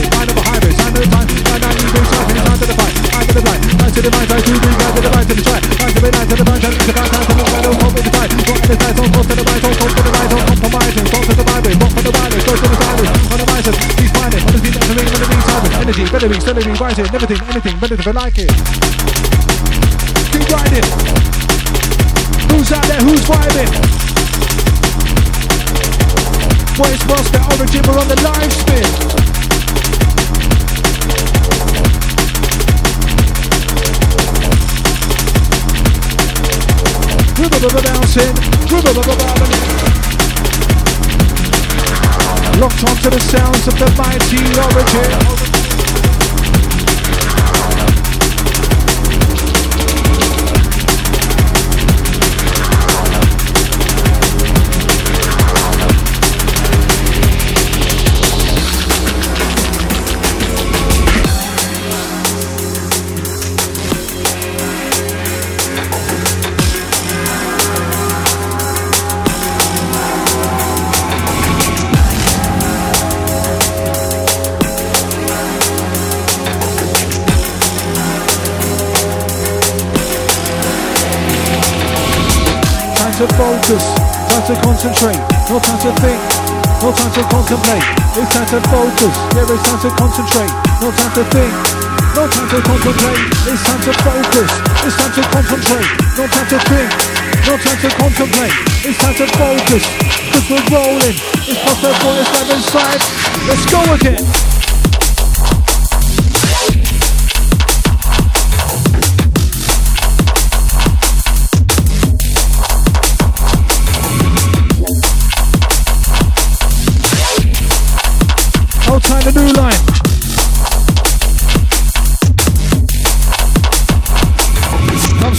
[0.10, 1.28] find of a sign of the time,
[2.58, 2.90] to the fight,
[3.30, 3.52] to the
[3.92, 4.58] to the to the to the to
[5.12, 6.08] the to the to the to the to
[6.82, 7.22] the the
[11.62, 12.42] in the to the to the to the the
[12.72, 13.31] to the
[13.64, 15.82] present, he's finding, honestly, that's the meaning of the meantime.
[15.82, 18.50] Energy, melody, celery, rising, everything, anything, better relative, I like it.
[20.34, 20.88] Keep grinding.
[22.50, 23.72] Who's out there, who's vibing?
[26.74, 28.88] Voice Roster, Origin, we're on the live spin.
[37.36, 38.32] Dribble of the mountain,
[38.68, 39.91] dribble of the mountain.
[42.60, 45.51] Locked onto the sounds of the mighty origin.
[83.22, 83.86] To focus,
[84.34, 86.18] time to concentrate, no time to think,
[86.82, 87.86] no time to contemplate.
[88.18, 90.50] It's time to focus, yeah, it's time to concentrate,
[90.82, 91.54] no time to think,
[92.18, 93.22] no time to contemplate.
[93.46, 94.50] It's time to focus,
[94.82, 96.90] it's time to concentrate, no time to think,
[97.46, 98.56] no time to contemplate.
[98.90, 99.84] It's time to focus,
[100.34, 101.18] cause we're rolling.
[101.46, 103.02] It's the voice live inside.
[103.46, 104.41] Let's go again.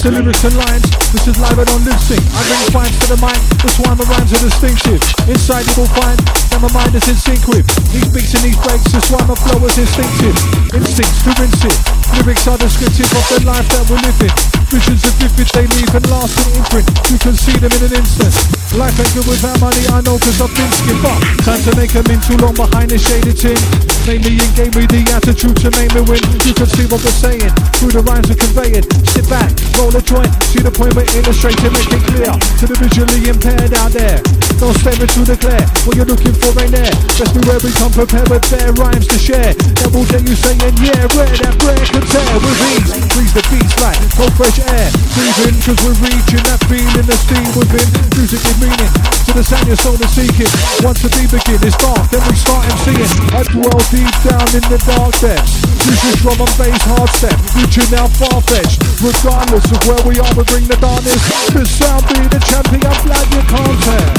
[0.02, 2.24] Comes to lines, this is live and on lip sync.
[2.32, 5.00] I bring fines to the mind, that's why my rhymes are distinctive.
[5.28, 8.58] Inside you will find that my mind is in sync with these beats and these
[8.64, 10.36] breaks, that's why my flow is instinctive.
[10.72, 11.76] Instincts to rinse it.
[12.16, 14.32] Lyrics are descriptive of the life that we're living.
[14.72, 16.88] Visions are vivid, they leave and last an imprint.
[17.12, 18.32] You can see them in an instant.
[18.72, 21.20] Life ain't good without money, I know cause I've been skip up.
[21.44, 23.60] Time to make them in too long behind the shaded tin.
[24.08, 26.24] Make me in game with the attitude to make me win.
[26.48, 28.84] You can see what we're saying, through the rhymes we're conveying.
[29.12, 32.76] Sit back, roll a joint, see the point we're illustrating, make it clear to the
[32.78, 34.22] visually impaired out there.
[34.62, 36.94] Don't stare into the glare, what you're looking for ain't there.
[37.18, 39.54] Best be where we come prepared with their rhymes to share.
[39.82, 42.90] That will get you saying, yeah, rare, that rare tear with ease.
[43.10, 44.88] Freeze the beats like cold fresh air.
[45.18, 47.88] Breathe in, cause we're reaching that feeling, the steam within.
[48.14, 48.92] Music is meaning
[49.26, 50.50] to the sound your soul is seeking.
[50.86, 53.10] Once the beat begin, it's dark, then we start MCing.
[53.34, 55.58] I dwell deep down in the dark depths.
[55.82, 58.78] Use your drum and bass hard step, reaching now far fetched.
[59.02, 61.52] Regardless of where we are, we bring the darkness.
[61.52, 64.10] The sound be the champion, I'm glad you can't tell.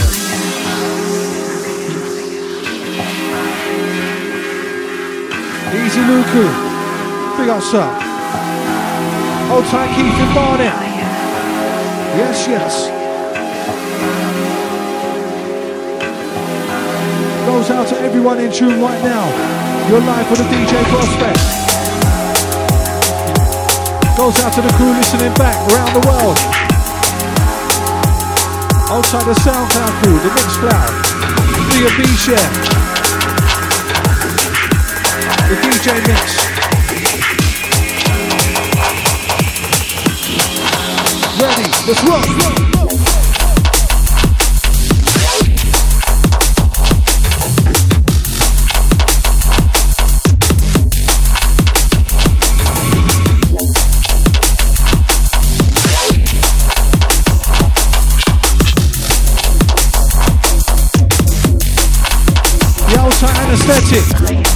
[5.74, 6.46] Easy Luku,
[7.38, 7.88] big up sir.
[9.50, 10.74] Hold tight Keith and Barnett.
[12.18, 13.04] Yes, yes.
[17.46, 19.26] goes out to everyone in tune right now.
[19.90, 21.64] You're live for the DJ Prospect.
[24.18, 26.63] Goes out to the crew listening back around the world.
[28.94, 30.94] Outside the SoundCloud crew, the Mixcloud,
[31.82, 32.50] the B share,
[35.50, 36.24] the DJ Mix.
[41.42, 42.73] Ready, let's
[63.68, 63.78] roll.
[63.78, 64.54] aesthetic.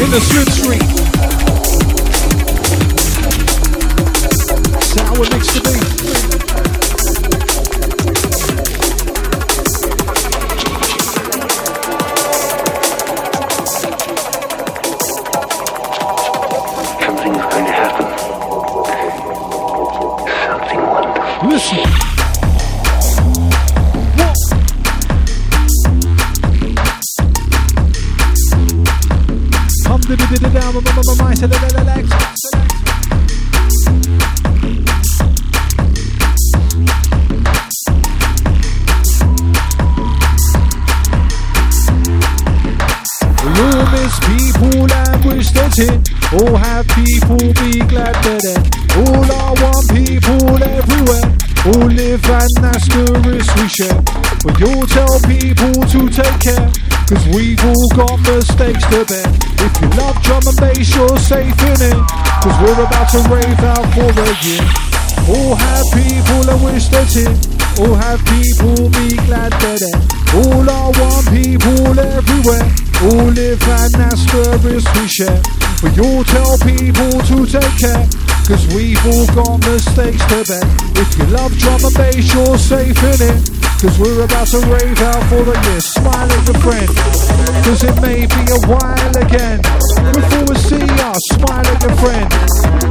[0.00, 0.79] In the slipstream.
[0.79, 0.79] Sour
[60.88, 61.98] you're safe in it.
[62.40, 64.64] Cause we're about to rave out for a year.
[65.28, 67.36] All have people and wish they're here.
[67.80, 70.00] All have people be glad they're there.
[70.40, 72.64] All are one people everywhere.
[73.04, 75.40] All live and that's the risk we share.
[75.84, 78.06] We all tell people to take care.
[78.48, 80.64] Cause we've all got mistakes to bear.
[80.96, 83.59] If you love drum and bass, you're safe in it.
[83.80, 85.80] Cause we're about to rave out for the year.
[85.80, 86.84] Smile at your friend.
[87.64, 89.56] Cause it may be a while again.
[90.12, 92.28] Before we see us, smile at your friend.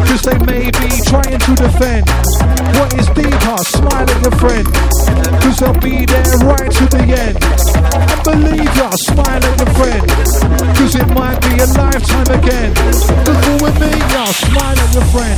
[0.09, 2.09] Cause they may be trying to defend.
[2.73, 3.57] What is deeper?
[3.69, 4.65] Smile at your friend.
[5.45, 7.37] Cause they'll be there right to the end.
[7.37, 10.01] And believe us, smile at your friend.
[10.73, 12.73] Cause it might be a lifetime again.
[13.29, 15.37] Before we meet us, smile at your friend.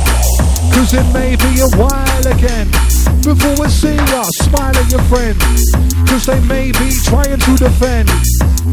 [0.72, 2.72] Cause it may be a while again.
[3.20, 4.22] Before we see ya.
[4.42, 5.36] smile at your friend.
[6.08, 8.08] Cause they may be trying to defend.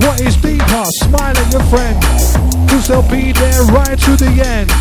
[0.04, 0.84] What is deeper?
[1.04, 2.00] Smile at your friend.
[2.70, 4.72] Cause they'll be there right to the end.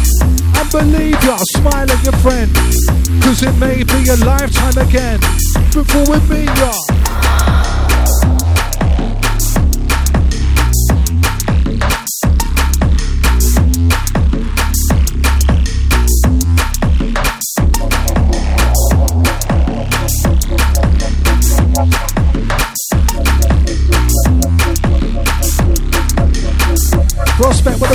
[0.56, 2.50] And believe ya, smile at your friend.
[3.22, 5.20] Cause it may be a lifetime again.
[5.72, 7.07] Before we meet ya.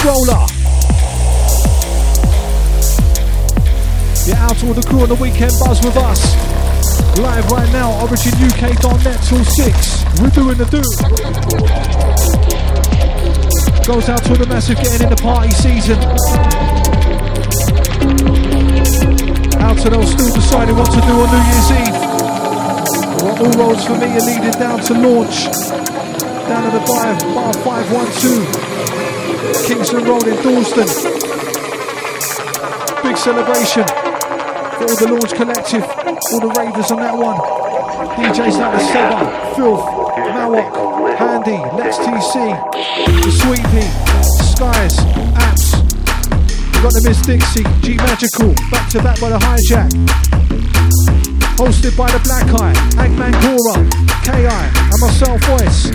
[0.04, 0.44] Roller.
[4.28, 6.20] Yeah, out to all the crew on the weekend buzz with us.
[7.20, 10.04] Live right now, originuk.net till 6.
[10.20, 10.84] We're doing the do.
[13.88, 16.00] Goes out to the massive getting in the party season.
[19.62, 22.00] Out to those still deciding what to do on New Year's Eve.
[23.24, 25.46] Well, all roads for me are leading down to launch.
[26.48, 28.73] Down at the bar, bar 512.
[29.62, 30.88] Kingsland Road in Dalston.
[33.04, 35.84] Big celebration for all the Launch Collective,
[36.34, 37.38] all the ravers on that one.
[38.18, 39.86] DJs like the Seba, Filth,
[40.34, 42.34] Mawok, Handy, Lex TC,
[43.24, 43.90] the Sweet Pea,
[44.54, 44.98] Skies,
[45.38, 45.78] Apps.
[46.74, 49.90] We got the Miss Dixie, G Magical, back to back by the hijack.
[51.56, 53.86] Hosted by the Black Eye, Agman Cora,
[54.26, 55.92] KI, and myself, Voice.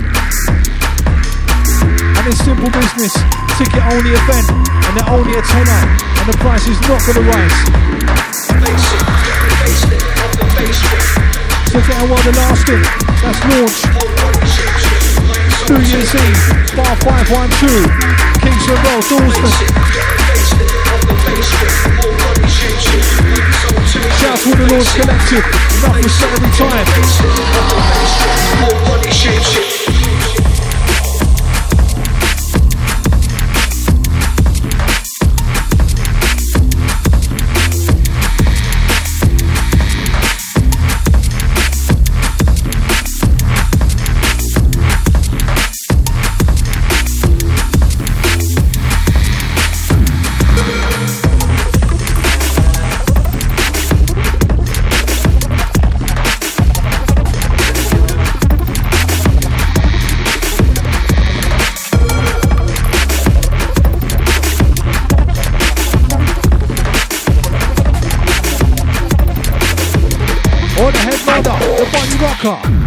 [2.19, 3.15] And it's simple business,
[3.59, 5.83] ticket only event, and they're only a tenner,
[6.15, 7.51] and the price is not gonna rise.
[11.67, 12.79] Ticket and one the lasting,
[13.19, 13.83] that's launch.
[15.67, 16.07] New Year's
[16.71, 17.83] bar 512,
[18.39, 19.51] Kingsland Road, Dalston.
[24.19, 25.43] Shout out to the Launch Collective,
[25.83, 26.87] enough respect every time.
[72.43, 72.78] Rocker.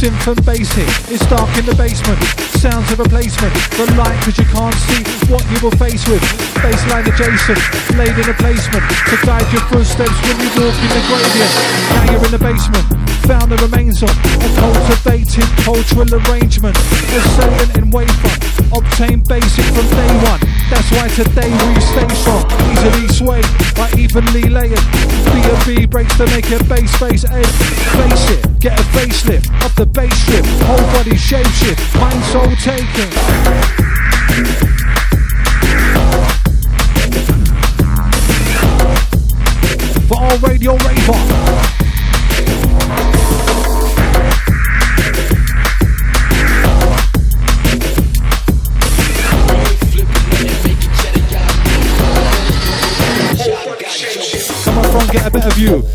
[0.00, 0.88] Synth and basic.
[1.12, 2.16] It's dark in the basement,
[2.56, 3.52] sounds of a replacement.
[3.76, 6.24] The light cause you can't see what you will face with.
[6.64, 7.60] Baseline adjacent,
[8.00, 11.52] laid in a placement to guide your footsteps when you walk in the gradient.
[11.92, 12.86] Now you're in the basement,
[13.28, 16.80] found the remains of a cultivated cultural arrangement.
[17.36, 18.40] Salient in wavefront,
[18.72, 20.40] obtain basic from day one.
[20.72, 24.80] That's why today we stay strong, easily swayed by evenly layered.
[25.28, 27.52] B&B breaks to make it bass face edge.
[28.00, 30.44] Face it, get a facelift off the bass strip.
[30.66, 33.10] Whole body shape shift, mind soul taking.
[40.06, 41.39] For all radio raver.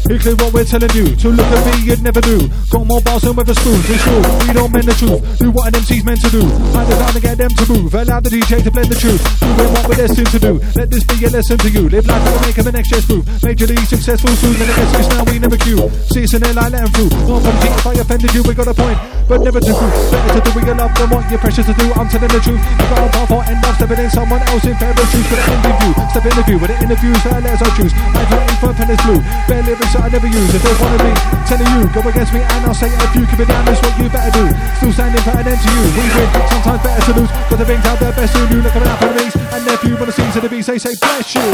[0.05, 0.35] View.
[0.35, 1.15] What we're telling you.
[1.15, 2.47] To look at me, you'd never do.
[2.69, 3.79] Got more bars than with a spoon.
[3.89, 5.39] It's true, we don't mend the truth.
[5.39, 6.41] Do what an MC's meant to do.
[6.73, 7.93] Find the time to get them to move.
[7.93, 9.21] Allow the DJ to blend the truth.
[9.39, 10.53] Doing what we're destined to do.
[10.75, 11.89] Let this be a lesson to you.
[11.89, 13.25] Live life and make them an next chess move.
[13.41, 14.53] Majorly successful soon.
[14.53, 15.89] Then it gets now we never queue.
[16.13, 17.11] See an airline, let them through.
[17.27, 19.14] Not from cheat if I offended you, we got a point.
[19.25, 19.81] But never prove.
[20.13, 21.89] Better to do what you love than what you're precious to do.
[21.97, 22.61] I'm telling the truth.
[22.61, 25.33] I got a path or end up stepping in someone else in and choose for
[25.33, 25.97] the end of.
[26.13, 27.89] Step in the view with the interviews that let us choose.
[28.13, 29.17] I've in front and it's blue.
[29.49, 30.53] Bare lyrics that I never use.
[30.53, 31.09] If one of me,
[31.49, 33.25] telling you, go against me and I'll say a few.
[33.25, 34.45] Keep it down, that's what you better do.
[34.77, 35.83] Still standing for an end to you.
[35.97, 37.31] We win, sometimes better to lose.
[37.49, 38.61] Cause the things out there best in you.
[38.61, 39.33] Look at for enemies.
[39.49, 41.49] And nephew, when the seas of the beast, they say bless you.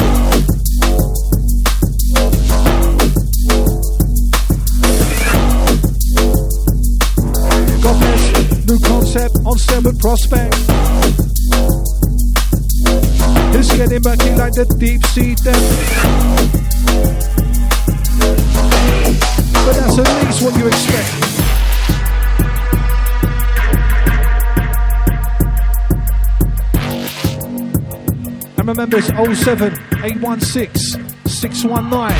[7.82, 7.98] God
[8.68, 10.54] new concept on with prospect.
[13.56, 15.60] It's getting murky like the deep sea depth.
[19.66, 21.10] But that's at least what you expect.
[28.58, 29.74] And remember, it's 07
[30.04, 32.16] 816 619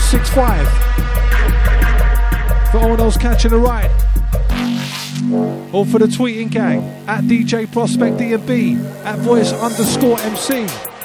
[0.00, 0.68] 065
[2.70, 4.05] for all those catching the ride.
[5.72, 10.95] Or for the tweeting gang at DJ Prospect DB at voice underscore MC.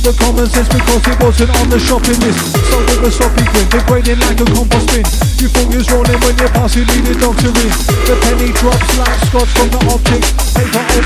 [0.00, 2.56] Forgot the common sense because it wasn't on the shopping list.
[2.70, 5.04] Sold with a soppy grin Degrading like a compost bin.
[5.36, 7.52] You thought you was rolling when you're passing needed doctoring
[8.08, 10.49] The penny drops like scotch from the optics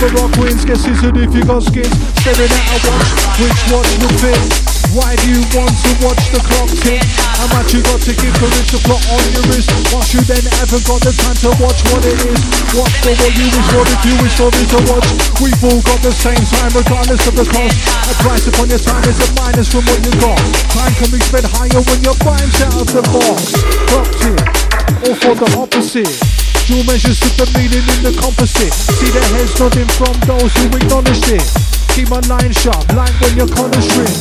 [0.05, 1.89] Over rock wins Get scissored if you got skins
[2.21, 3.09] Staring at a watch
[3.41, 7.03] Which watch would fit why do you want to watch the clock tick?
[7.35, 9.67] How much you got to give for it to plot on your wrist?
[9.91, 12.39] Whilst you then haven't got the time to watch what it is.
[12.79, 15.09] Watch for what you wish for if you wish for it to watch.
[15.43, 17.75] We've all got the same time regardless of the cost.
[18.07, 20.39] A price upon your time is a minus from what you got.
[20.71, 23.51] Time can be spent higher when you're buying out of the box.
[23.91, 26.34] Clock tick, or for the opposite.
[26.65, 28.73] Dual measures with the meaning in the composite.
[28.73, 31.45] See their heads nodding from those who acknowledged it.
[31.93, 34.17] Keep my line sharp, like when you're conjuring.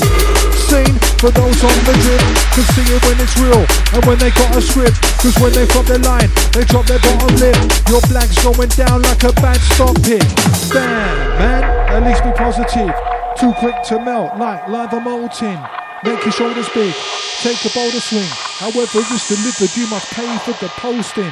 [0.68, 2.20] Scene for those on the drip,
[2.52, 3.64] can see it when it's real
[3.96, 5.00] and when they got a script.
[5.24, 7.56] Cause when they front the line, they drop their bottom lip.
[7.88, 10.28] Your blank's going down like a bad stock pick.
[10.68, 11.64] Damn, man,
[11.96, 12.92] at least be positive.
[13.40, 15.64] Too quick to melt, like lava molten.
[16.04, 16.92] Make your shoulders big,
[17.40, 18.28] take a bolder swing.
[18.60, 21.32] However it's delivered, you must pay for the posting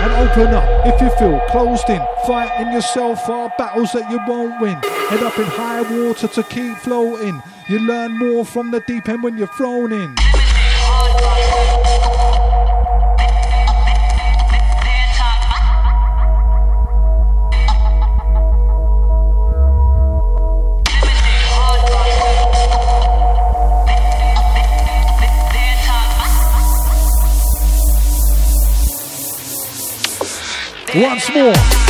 [0.00, 2.04] and open up if you feel closed in.
[2.26, 4.74] Fighting yourself for battles that you won't win.
[5.08, 7.42] Head up in high water to keep floating.
[7.68, 10.14] You learn more from the deep end when you're thrown in.
[30.94, 31.81] Once more.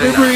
[0.00, 0.27] What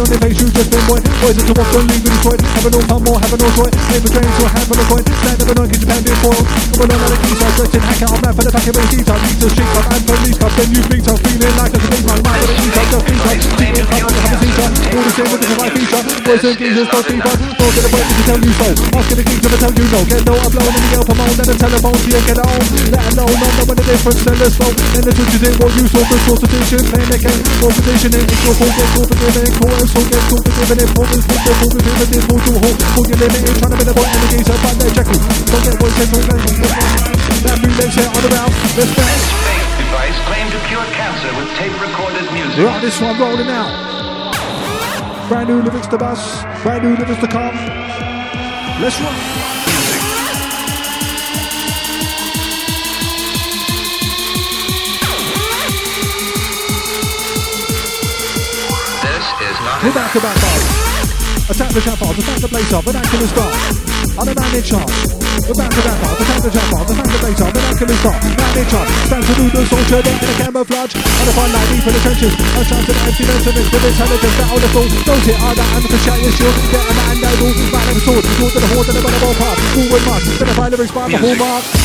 [0.00, 1.00] on their face, you just been boy.
[1.20, 2.40] Boys into what's on leave with Detroit.
[2.40, 3.68] Having no fun more, having no joy.
[3.68, 5.04] Paper trains to a handful of coin.
[5.04, 6.40] Stand up and get your pound in foil.
[6.40, 8.12] Come on, another key, so I stretch and hack out.
[8.16, 10.52] I'm mad for the back of the need to street up and police cup.
[10.56, 12.18] Then you think I'm feeling like a police man.
[12.24, 13.36] Mind with the keys, I'm just beat up.
[13.60, 14.66] It I'm a.
[14.90, 16.04] All the same the.
[16.24, 16.56] Boys and.
[17.60, 18.68] Don't get a if tell you so.
[18.96, 20.00] Asking the I'ma tell you no.
[20.08, 21.34] Get no upload and the yelp amount.
[21.36, 22.60] Then the telephone to you, get on.
[22.88, 24.20] Let alone, not knowing the difference.
[24.24, 24.56] Then let's.
[24.56, 26.02] Then the truth is in what you saw.
[26.08, 26.82] The source of vision.
[26.88, 27.42] Playing the game.
[28.30, 28.72] It's your fault.
[28.72, 29.52] Get caught forgiving.
[29.60, 30.80] Call caught forgiving.
[30.86, 31.24] Importance.
[31.26, 32.78] Put the full within the dismal to a halt.
[33.10, 33.42] Your limit.
[33.58, 34.56] Trying to be the boy and the geezer.
[34.60, 35.18] Find their jackal.
[35.50, 36.22] Don't get boys, send all
[37.40, 38.52] that bootleg set on around.
[38.76, 39.02] Let's go.
[39.02, 42.64] This faith device claimed to cure cancer with tape-recorded music.
[42.64, 43.72] Right, this one rolling out.
[45.28, 47.54] Brand new lyrics to bus, brand new lyrics to come.
[48.80, 49.59] Let's rock.
[59.80, 60.64] This not We're to back bars.
[61.48, 63.48] Attack the trap bars, attack the place up, vernacular start.
[64.20, 64.92] On a man in charge.
[65.48, 68.20] We're back to back bars, attack the trap bars, attack the place up, vernacular start.
[68.20, 68.90] Man in charge.
[69.08, 70.92] Stand to do the soldier, there in a camouflage.
[71.00, 72.32] On a fine line, deep in the trenches.
[72.36, 74.68] A chance of empty measurements with intelligence that all the.
[75.00, 76.54] Knows it, are that and for shout your shield.
[76.68, 78.24] Get a man down, all man of a sword.
[78.36, 79.58] Sword to the horse and a ball path.
[79.80, 81.79] Forward march, then a fire lyrics by the hallmark.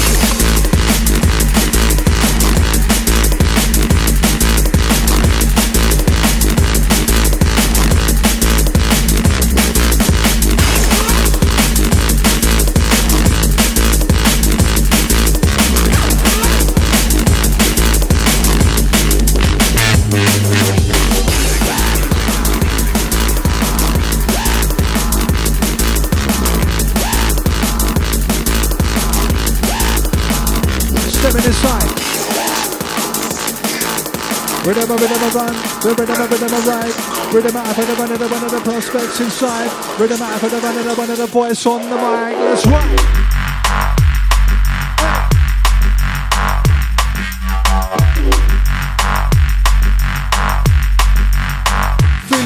[35.05, 35.53] Rhythm of run,
[35.83, 36.95] the rhythm of rhythm of ride,
[37.31, 39.69] rhythm out for the one of the one of the prospects inside,
[39.99, 42.35] rhythm out for the one of the one of the voice on the mic.
[42.39, 42.89] Let's rock.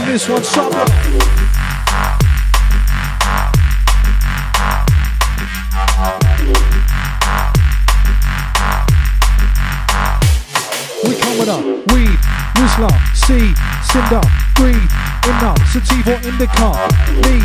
[0.06, 0.88] This one, something.
[16.39, 16.71] Indica,
[17.27, 17.35] me,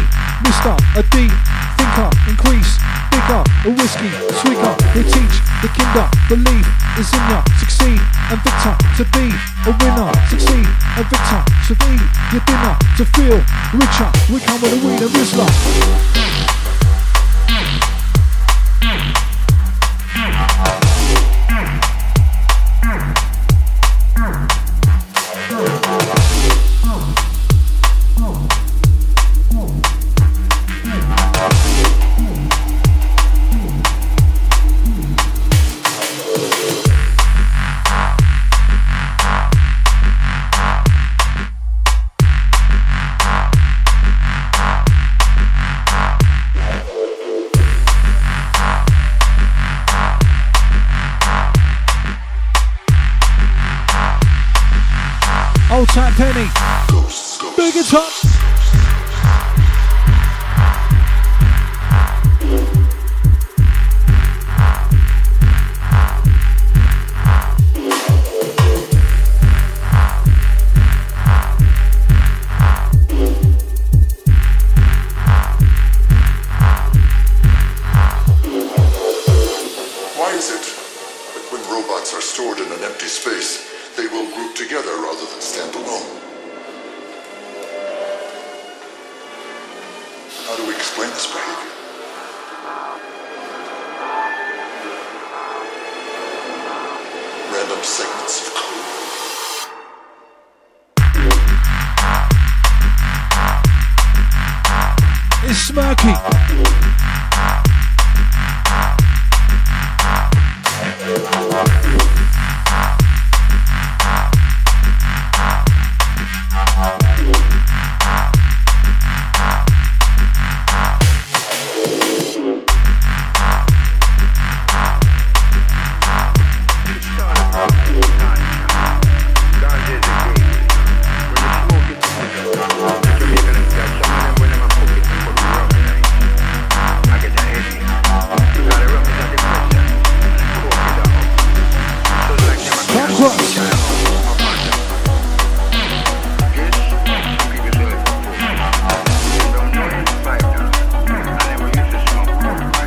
[0.46, 1.26] Mister, a D,
[1.74, 2.78] thinker, increase,
[3.10, 6.66] bigger, a whiskey, swigger, we teach the kinder, believe
[6.98, 7.98] is in ya, succeed,
[8.30, 9.34] and victor, to be
[9.66, 11.92] a winner, succeed, and victor, to be
[12.30, 13.38] your dinner, to feel
[13.74, 16.13] richer, we come with a weed and.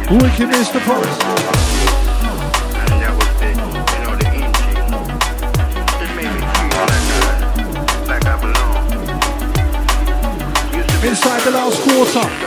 [0.10, 0.80] Wicked Mr.
[0.86, 1.22] Post.
[11.04, 12.47] Inside the last quarter.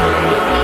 [0.00, 0.59] Spirit.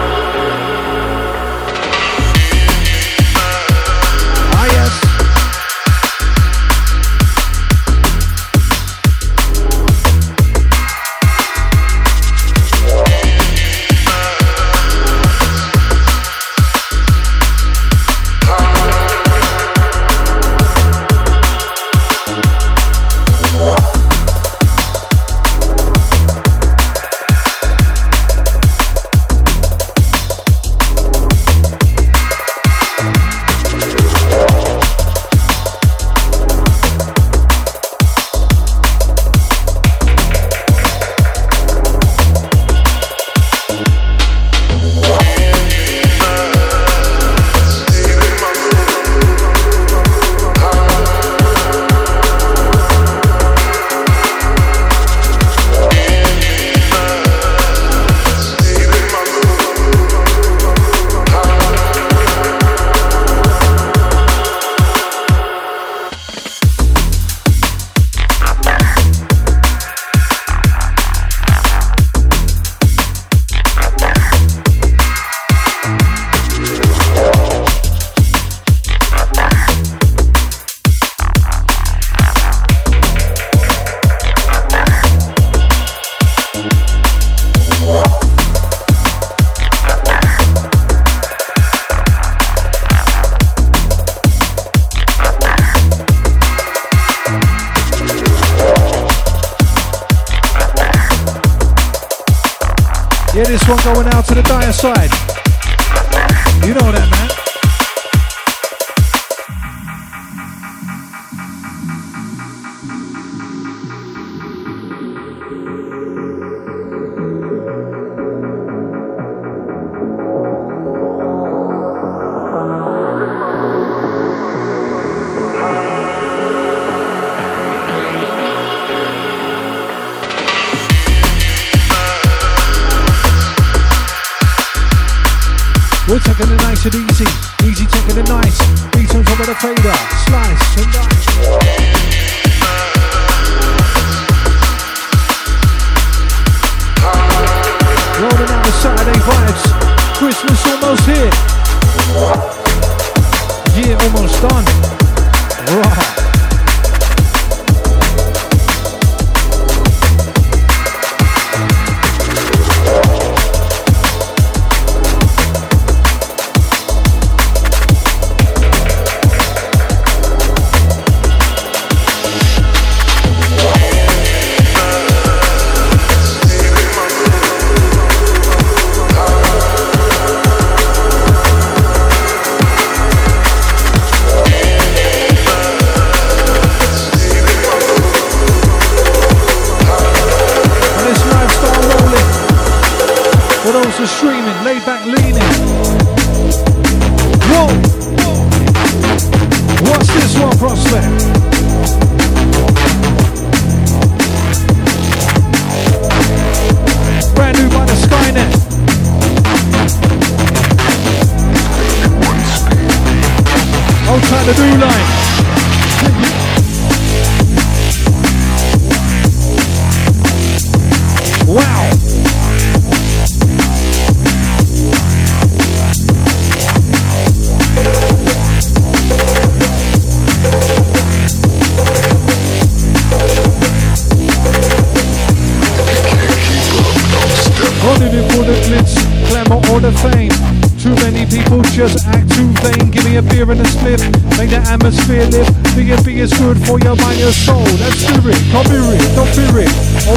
[214.46, 215.15] The new line.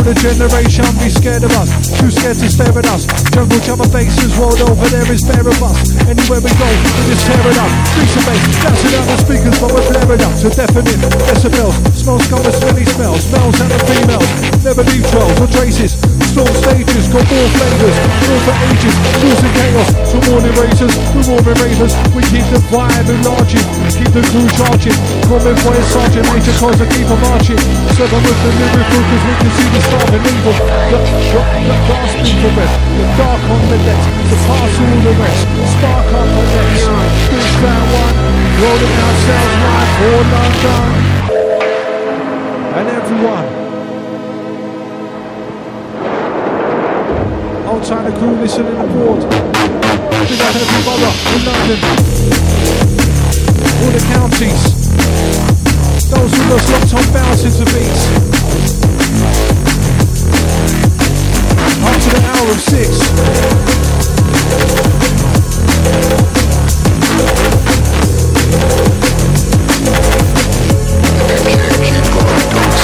[0.09, 1.69] Older generation be scared of us,
[2.01, 3.05] too scared to stare at us.
[3.29, 5.93] Jungle jumper faces rolled over, there is bare of us.
[6.09, 7.69] Anywhere we go, we just tear it up.
[7.93, 10.97] Streets of bass, dancing out the speakers, but we're blaring up to deafening
[11.29, 11.77] decibels.
[11.93, 14.29] Smells come with smelly smells, smells and the females.
[14.65, 16.18] Never leave trails or traces.
[16.29, 17.97] Storm stages, got more flavors,
[18.29, 19.89] all for ages, causing chaos.
[20.13, 21.93] So morning racers, we're morning ravers.
[22.13, 24.93] We keep the vibe enlarging, keep the crew charging.
[25.25, 27.57] Coming for a sergeant major cause I keep on marching.
[27.97, 30.53] Seven with the lyrical cause we can see the starving evil.
[30.53, 34.05] The, the, the gasping for the dark on the decks,
[34.45, 35.43] pass all the rest.
[35.65, 36.85] Spark up on next.
[37.25, 38.17] Big fan one,
[38.61, 40.93] rolling sounds right for London.
[42.69, 43.58] And everyone.
[47.79, 49.21] Old time the crew listening aboard.
[49.21, 51.79] Big up every borough in London.
[53.79, 54.63] All the counties.
[56.09, 58.03] Those who lost locked on bouncing to beats.
[61.87, 62.89] Up to the hour of six.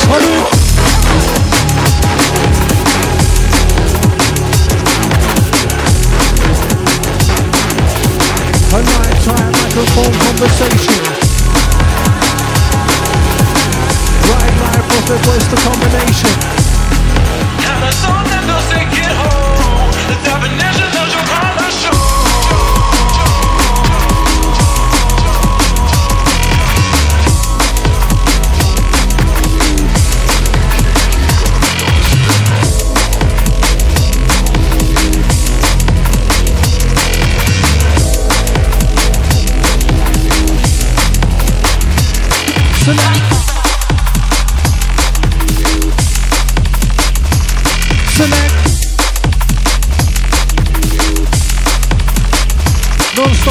[0.07, 0.34] Honey.
[9.85, 11.03] Microphone conversation.
[14.29, 16.65] Right live across the west, the combination.
[21.15, 21.54] Select.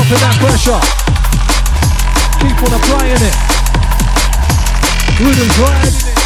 [0.04, 0.80] Non-stop that pressure.
[2.40, 3.34] Keep on applying it.
[5.18, 6.23] Rhythm's riding it.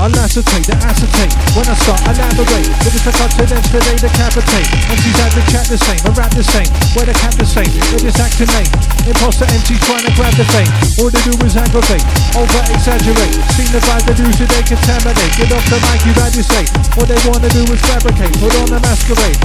[0.00, 1.28] I'll acetate, the acetate.
[1.52, 2.72] When I start, I elaborate.
[2.88, 4.68] Lyrics I cut to them, they decapitate.
[4.88, 6.64] MCs had the chat the same, I rap the same.
[6.96, 8.72] Where the cap the same, they just act late.
[9.04, 10.72] Imposter MCs trying to grab the fame.
[11.04, 12.00] All they do is aggravate,
[12.32, 13.36] over exaggerate.
[13.60, 15.32] Seen the vibe they do so they contaminate.
[15.36, 16.64] Get off the mic, you had to say.
[16.96, 19.36] What they wanna do is fabricate, put on a masquerade.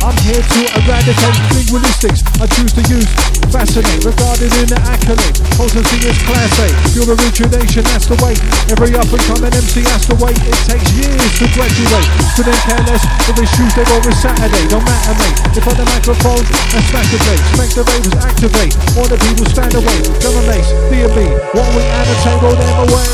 [0.00, 2.24] I'm here to eradicate linguistics.
[2.40, 5.36] I choose to use fascinate, regarded in the accolade.
[5.58, 6.66] Potency is class A.
[6.94, 8.38] Pure origination, that's the way.
[8.70, 10.38] Every up and coming MC has to wait.
[10.46, 12.08] It takes years to graduate.
[12.38, 14.64] Couldn't care less if it's Tuesday or it's Saturday.
[14.70, 15.38] Don't matter, mate.
[15.58, 18.72] If on the microphone and smash the bass, make the ravers activate.
[18.96, 19.98] All the people stand away.
[20.22, 21.18] Drum and bass, D&B.
[21.52, 23.08] What we annotate, roll them away.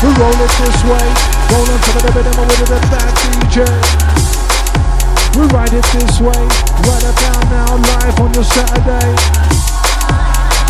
[0.00, 1.06] We roll it this way.
[1.52, 4.23] Roll on top of the rhythm with a bad DJ.
[5.36, 6.46] We ride it this way,
[6.86, 9.10] right about now, live on your Saturday.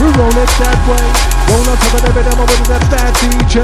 [0.01, 1.05] We roll it that way,
[1.53, 3.61] roll on top of the rhythm with that bad DJ.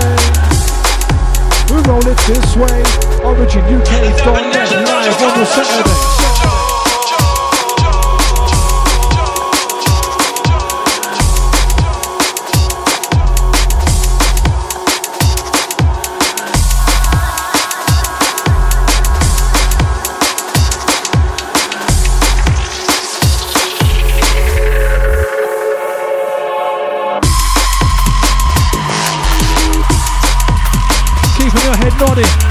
[1.72, 2.84] We roll it this way,
[3.24, 6.59] Origin UK gone live on your Saturday.
[32.00, 32.49] Nodding.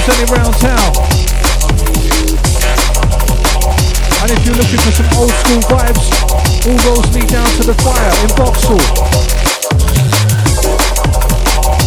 [0.00, 0.92] Representing round town.
[4.22, 6.06] And if you're looking for some old school vibes,
[6.66, 8.80] all roads lead down to the fire in Vauxhall.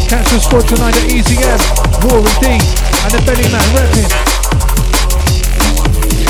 [0.09, 1.59] Catch the squad tonight at Easy M,
[2.05, 2.61] Rory D,
[3.01, 4.09] and the Belly Man repping.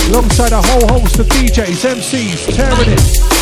[0.10, 3.33] Alongside a whole host of DJs, MCs, tearing it.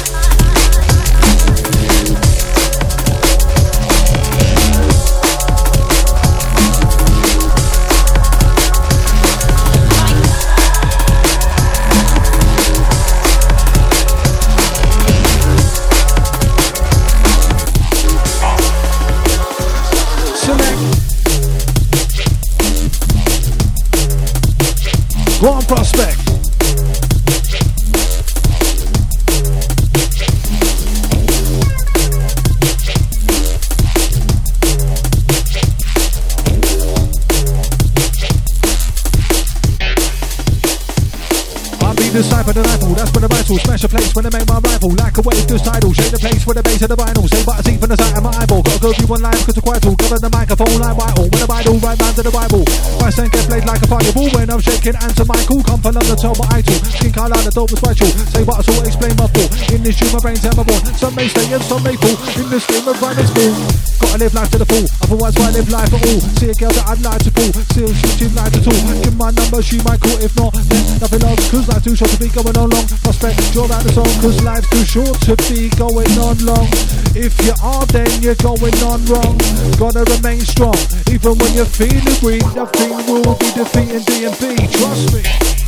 [48.92, 51.76] Go through one line cause it's quite Cover the microphone like vital When I vital,
[51.80, 52.64] right round to the Bible.
[53.00, 56.18] Christ and get played like a fireball When I'm shaking answer Michael Come from London,
[56.18, 56.76] tell what I do.
[57.00, 59.52] Skin colour, the dope was vital Say what I saw, explain my thought.
[59.72, 60.82] In this dream, my brain's hammer born.
[61.00, 62.18] Some may stay and some may fall.
[62.36, 64.84] In this game of rhyme and school Gotta live life to the full.
[65.08, 66.20] Otherwise why live life at all?
[66.36, 67.48] See a girl that I'd like to pull.
[67.72, 67.88] Still
[68.20, 68.76] she'd like to talk
[69.08, 70.20] Give my number, she might call.
[70.20, 72.84] If not, then nothing else Cause life's too short to be going on long.
[73.08, 76.68] Prospect, draw out the song Cause life's too short to be going on long.
[77.16, 79.40] If you are then you're going on wrong.
[79.80, 80.76] Gotta remain strong
[81.08, 82.44] Even when you're feeling weak.
[82.52, 85.61] Nothing will be defeating DMB Trust me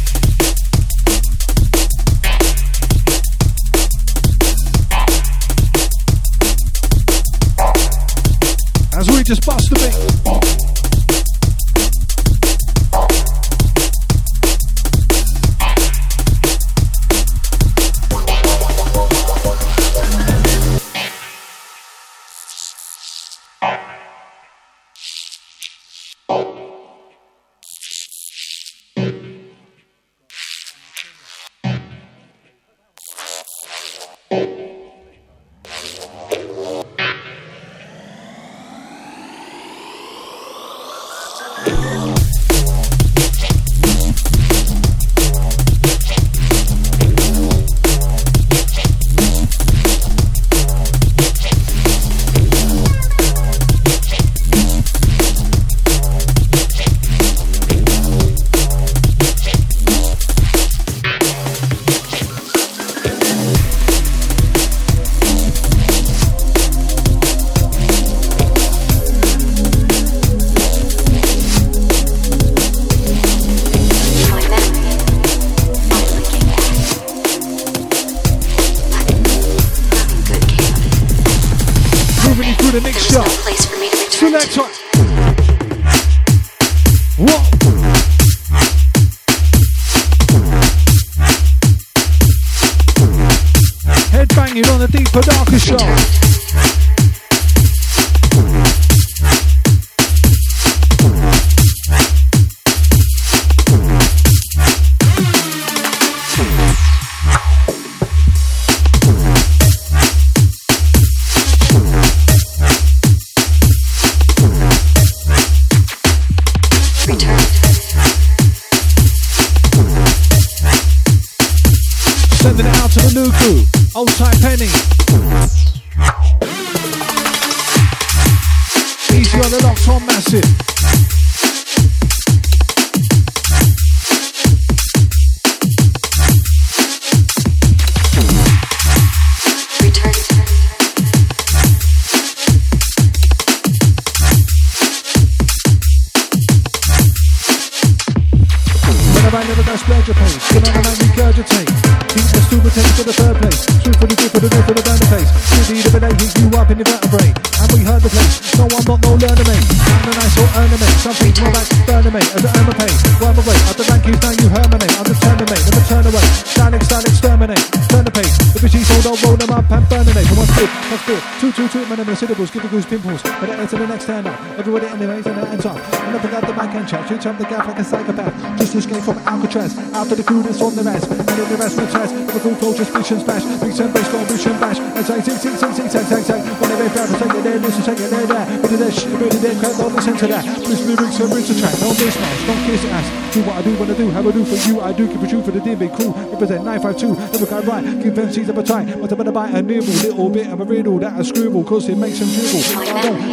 [182.83, 183.43] And splash.
[183.61, 184.79] Big turn, bass, and bash.
[184.79, 186.41] And say, sing, sing, sing, sing, sing, sing.
[186.59, 188.61] When they make to take it there, listen, take it there, there.
[188.61, 190.43] But it is, but it is, crowd, don't listen to that.
[190.63, 191.75] Twist lyrics and the track.
[191.79, 193.33] Don't miss match, don't kiss ass.
[193.33, 194.81] Do what I do I do, how I do for you.
[194.81, 196.11] I do keep it true for the DB crew.
[196.31, 197.83] Represent 952, never quite right.
[198.13, 198.85] Them seeds of a try.
[198.85, 201.89] But I'm gonna bite a nibble, little bit of a riddle that I scribble, cause
[201.89, 202.61] it makes them dribble.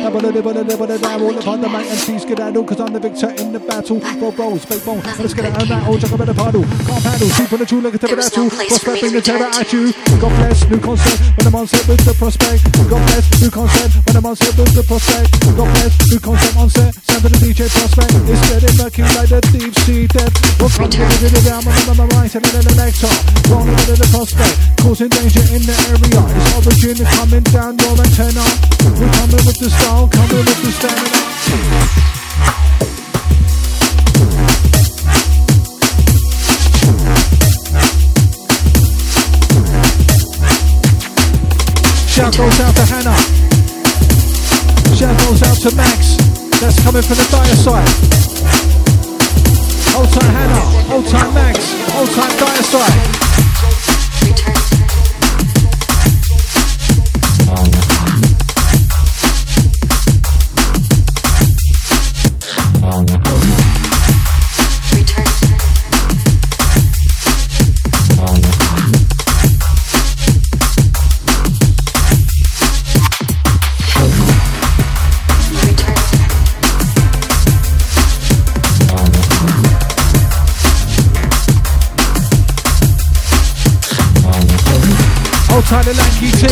[0.02, 0.52] Double double
[0.98, 4.02] double upon the mic and see skedaddle, cause I'm the victor in the battle.
[4.18, 6.66] Bro, bro, spake bone, let's get it on that old chuck about the paddle.
[6.66, 8.51] Can't paddle, sleep on the true, look at the battle.
[8.51, 9.94] for Prospect, bring the terror at you.
[10.18, 12.66] God bless, new concept when I'm on set with the prospect.
[12.90, 15.30] God bless, new concept when I'm on set with the prospect.
[15.55, 16.92] God bless, new concept on set.
[16.98, 18.10] Sound for the DJ prospect.
[18.26, 20.34] It's getting murky like the deep sea depth.
[20.59, 23.14] What comes with it down when I'm on my right and then the next top.
[23.47, 26.20] Rolling into the prospect, causing danger in the area.
[26.26, 28.42] It's origin coming down your antenna.
[28.98, 31.20] We're coming with the style, coming with the stamina.
[42.20, 43.16] Shout goes out to Hannah.
[44.94, 46.16] Shout goes out to Max.
[46.60, 47.88] That's coming from the dire side.
[49.94, 50.60] Hold tight Hannah.
[50.90, 51.72] Hold tight Max.
[51.92, 53.30] Hold tight dire side.
[85.60, 86.46] The lanky T.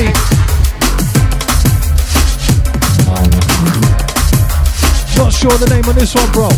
[5.16, 6.48] Not sure the name on this one, bro.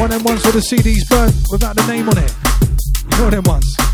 [0.00, 2.32] One them ones where the CD's burnt without the name on it.
[3.10, 3.87] You know them ones.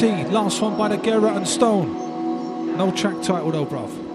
[0.00, 2.74] Last one by the Garrett and Stone.
[2.78, 4.09] No track title though, bruv.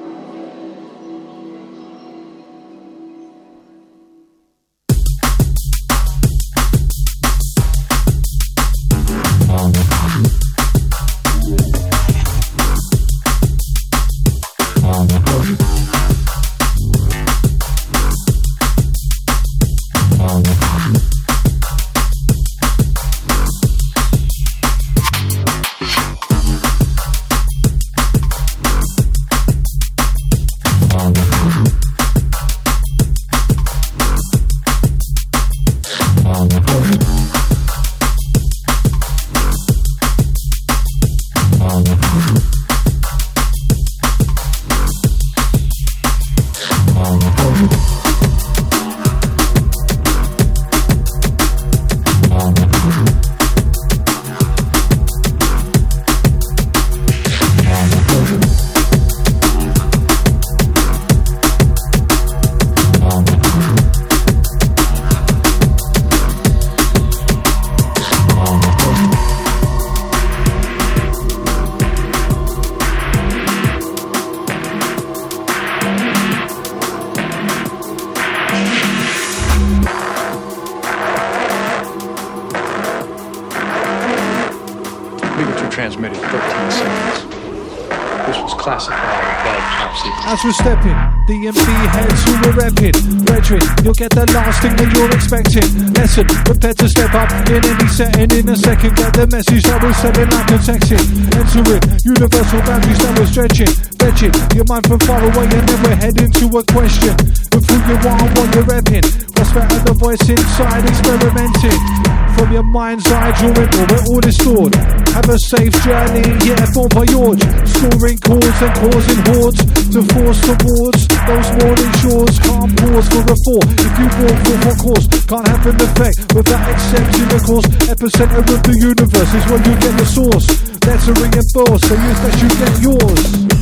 [91.26, 91.58] DMB
[91.90, 92.94] heads who we're repping.
[93.26, 95.66] Brethren, you'll get the last thing that you're expecting.
[95.98, 98.94] Lesson, prepare to step up in any setting in a second.
[98.94, 101.02] Get the message that we're sending like a texting.
[101.34, 103.74] Entering universal boundaries that we're stretching.
[103.98, 107.18] Fetching your mind from far away and then we're heading to a question.
[107.58, 109.06] Of who you are what you're repping.
[109.34, 112.25] What's better, the voice inside experimenting.
[112.36, 114.76] From your mind's eye, drawing all where all is stored.
[115.16, 117.40] Have a safe journey, yeah, bon voyage.
[117.64, 119.60] Scoring chords and causing hordes
[119.96, 122.36] to force towards those morning shores.
[122.44, 123.66] Can't pause for a fall.
[123.80, 127.68] If you walk for a course, can't have an effect without accepting the course.
[127.88, 130.46] Epicenter of the universe is where you get the source.
[130.84, 133.55] Let's reinforce, so use that you get yours.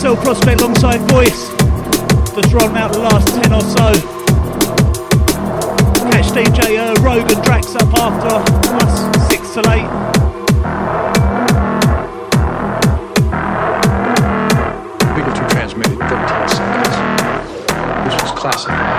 [0.00, 1.50] Myself, Prospect alongside voice.
[2.34, 3.92] Just rolling out the last 10 or so.
[6.10, 8.36] Catch DJ uh, Rogan Drax up after
[8.76, 9.84] us, 6 to 8.
[15.16, 16.96] Signature transmitted 13 seconds.
[18.06, 18.89] This was classified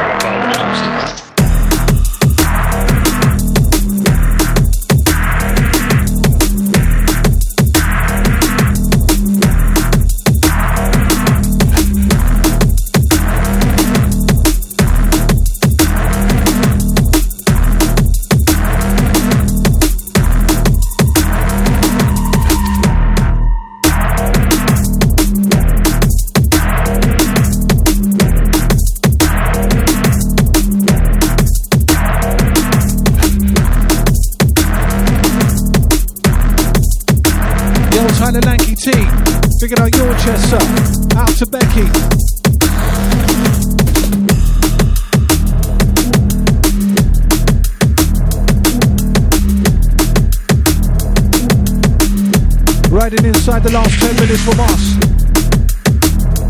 [53.62, 54.96] inside the last 10 minutes from us.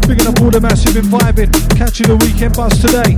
[0.08, 1.78] Picking up all the massive and vibing.
[1.78, 3.18] Catching the weekend bus today.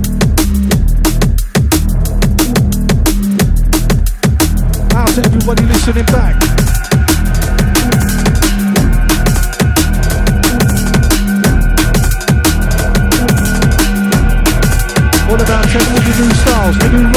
[4.96, 6.34] Out to everybody listening back.
[15.28, 15.78] All about the
[16.20, 17.13] new styles, new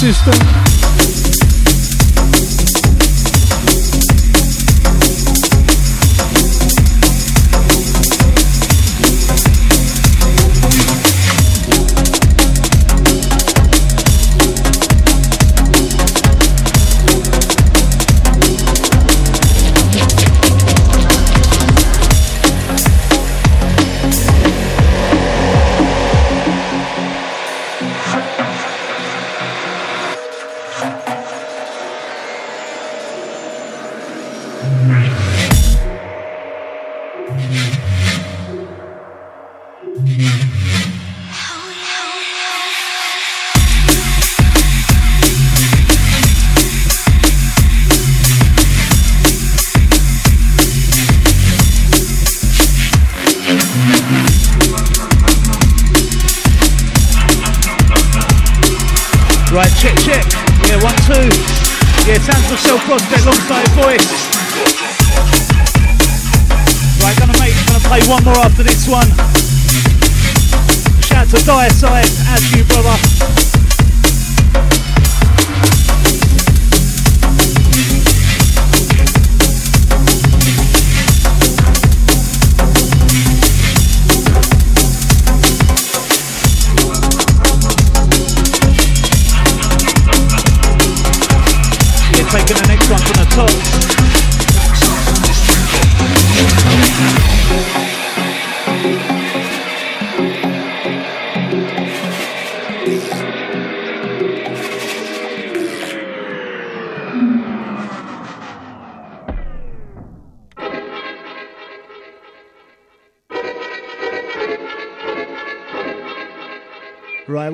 [0.00, 0.69] system.
[62.70, 63.66] Myself prospect alongside.
[67.02, 69.08] Right, gonna make, gonna play one more after this one.
[71.02, 73.39] Shout to Dire Side, as you brother.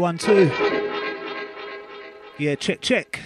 [0.07, 0.49] One, two.
[2.39, 3.21] Yeah, check, check.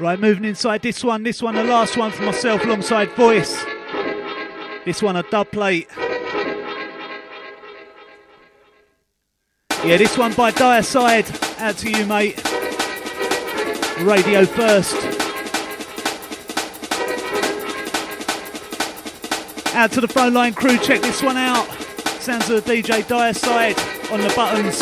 [0.00, 1.22] Right, moving inside this one.
[1.22, 3.64] This one, the last one for myself alongside voice.
[4.84, 5.88] This one, a dub plate.
[9.84, 11.26] Yeah, this one by Dire Side.
[11.58, 12.42] Out to you, mate.
[14.00, 14.96] Radio first.
[19.76, 21.81] Out to the phone line crew, check this one out.
[22.22, 23.76] Sounds of the DJ Dire Side
[24.12, 24.76] on the buttons.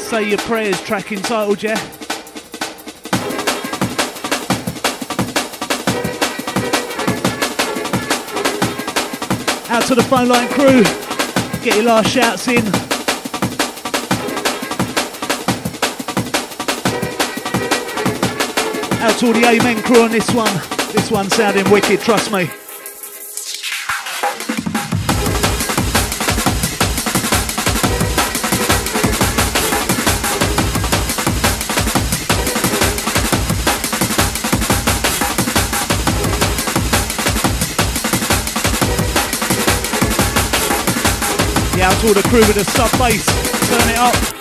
[0.00, 1.74] Say Your Prayers track entitled, yeah?
[9.68, 10.82] Out to the phone line crew.
[11.62, 12.64] Get your last shouts in.
[19.04, 20.54] Out to all the Amen crew on this one.
[20.94, 22.48] This one sounding wicked, trust me.
[41.88, 43.24] Out to all the crew with the sub bass.
[43.68, 44.37] Turn it up.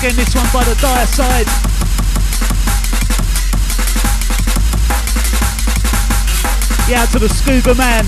[0.00, 1.44] Again, this one by the dire side.
[6.88, 8.06] Yeah, to the scuba man.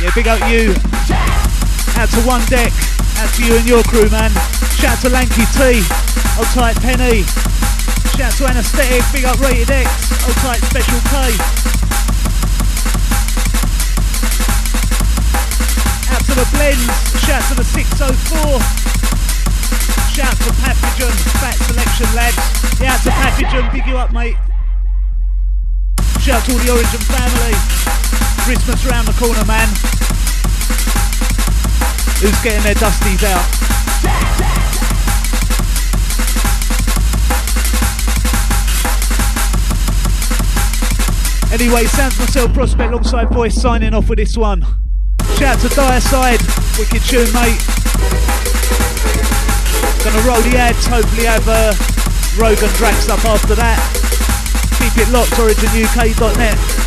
[0.00, 0.72] Yeah, big up you.
[2.00, 2.72] Out to one deck.
[3.20, 4.30] Out to you and your crew, man.
[4.80, 5.84] Shout to Lanky T.
[6.38, 7.24] Old tight Penny.
[8.16, 9.04] Shout to Anesthetic.
[9.12, 9.90] Big up Rated X.
[10.24, 11.87] Old tight Special K.
[16.28, 16.84] Oh to the blends,
[17.24, 18.60] shout to the 604.
[20.12, 22.36] Shout to Pathogen, fat selection lads.
[22.80, 24.36] Yeah, to Pathogen, big you up, mate.
[26.20, 27.54] Shout to all the Origin family.
[28.44, 29.68] Christmas round the corner, man.
[32.20, 33.44] Who's getting their dusties out?
[41.52, 44.87] Anyway, sounds myself prospect alongside voice signing off with this one.
[45.38, 46.40] Shout out to Dire Side,
[46.80, 47.62] wicked tune, mate.
[50.02, 51.72] Gonna roll the ads, hopefully have uh,
[52.36, 53.78] Rogan Drax up after that.
[54.80, 56.77] Keep it locked, originuk.net.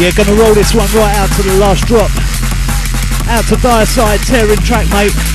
[0.00, 2.10] Yeah, gonna roll this one right out to the last drop.
[3.28, 5.29] Out to Dire Side, tearing track, mate.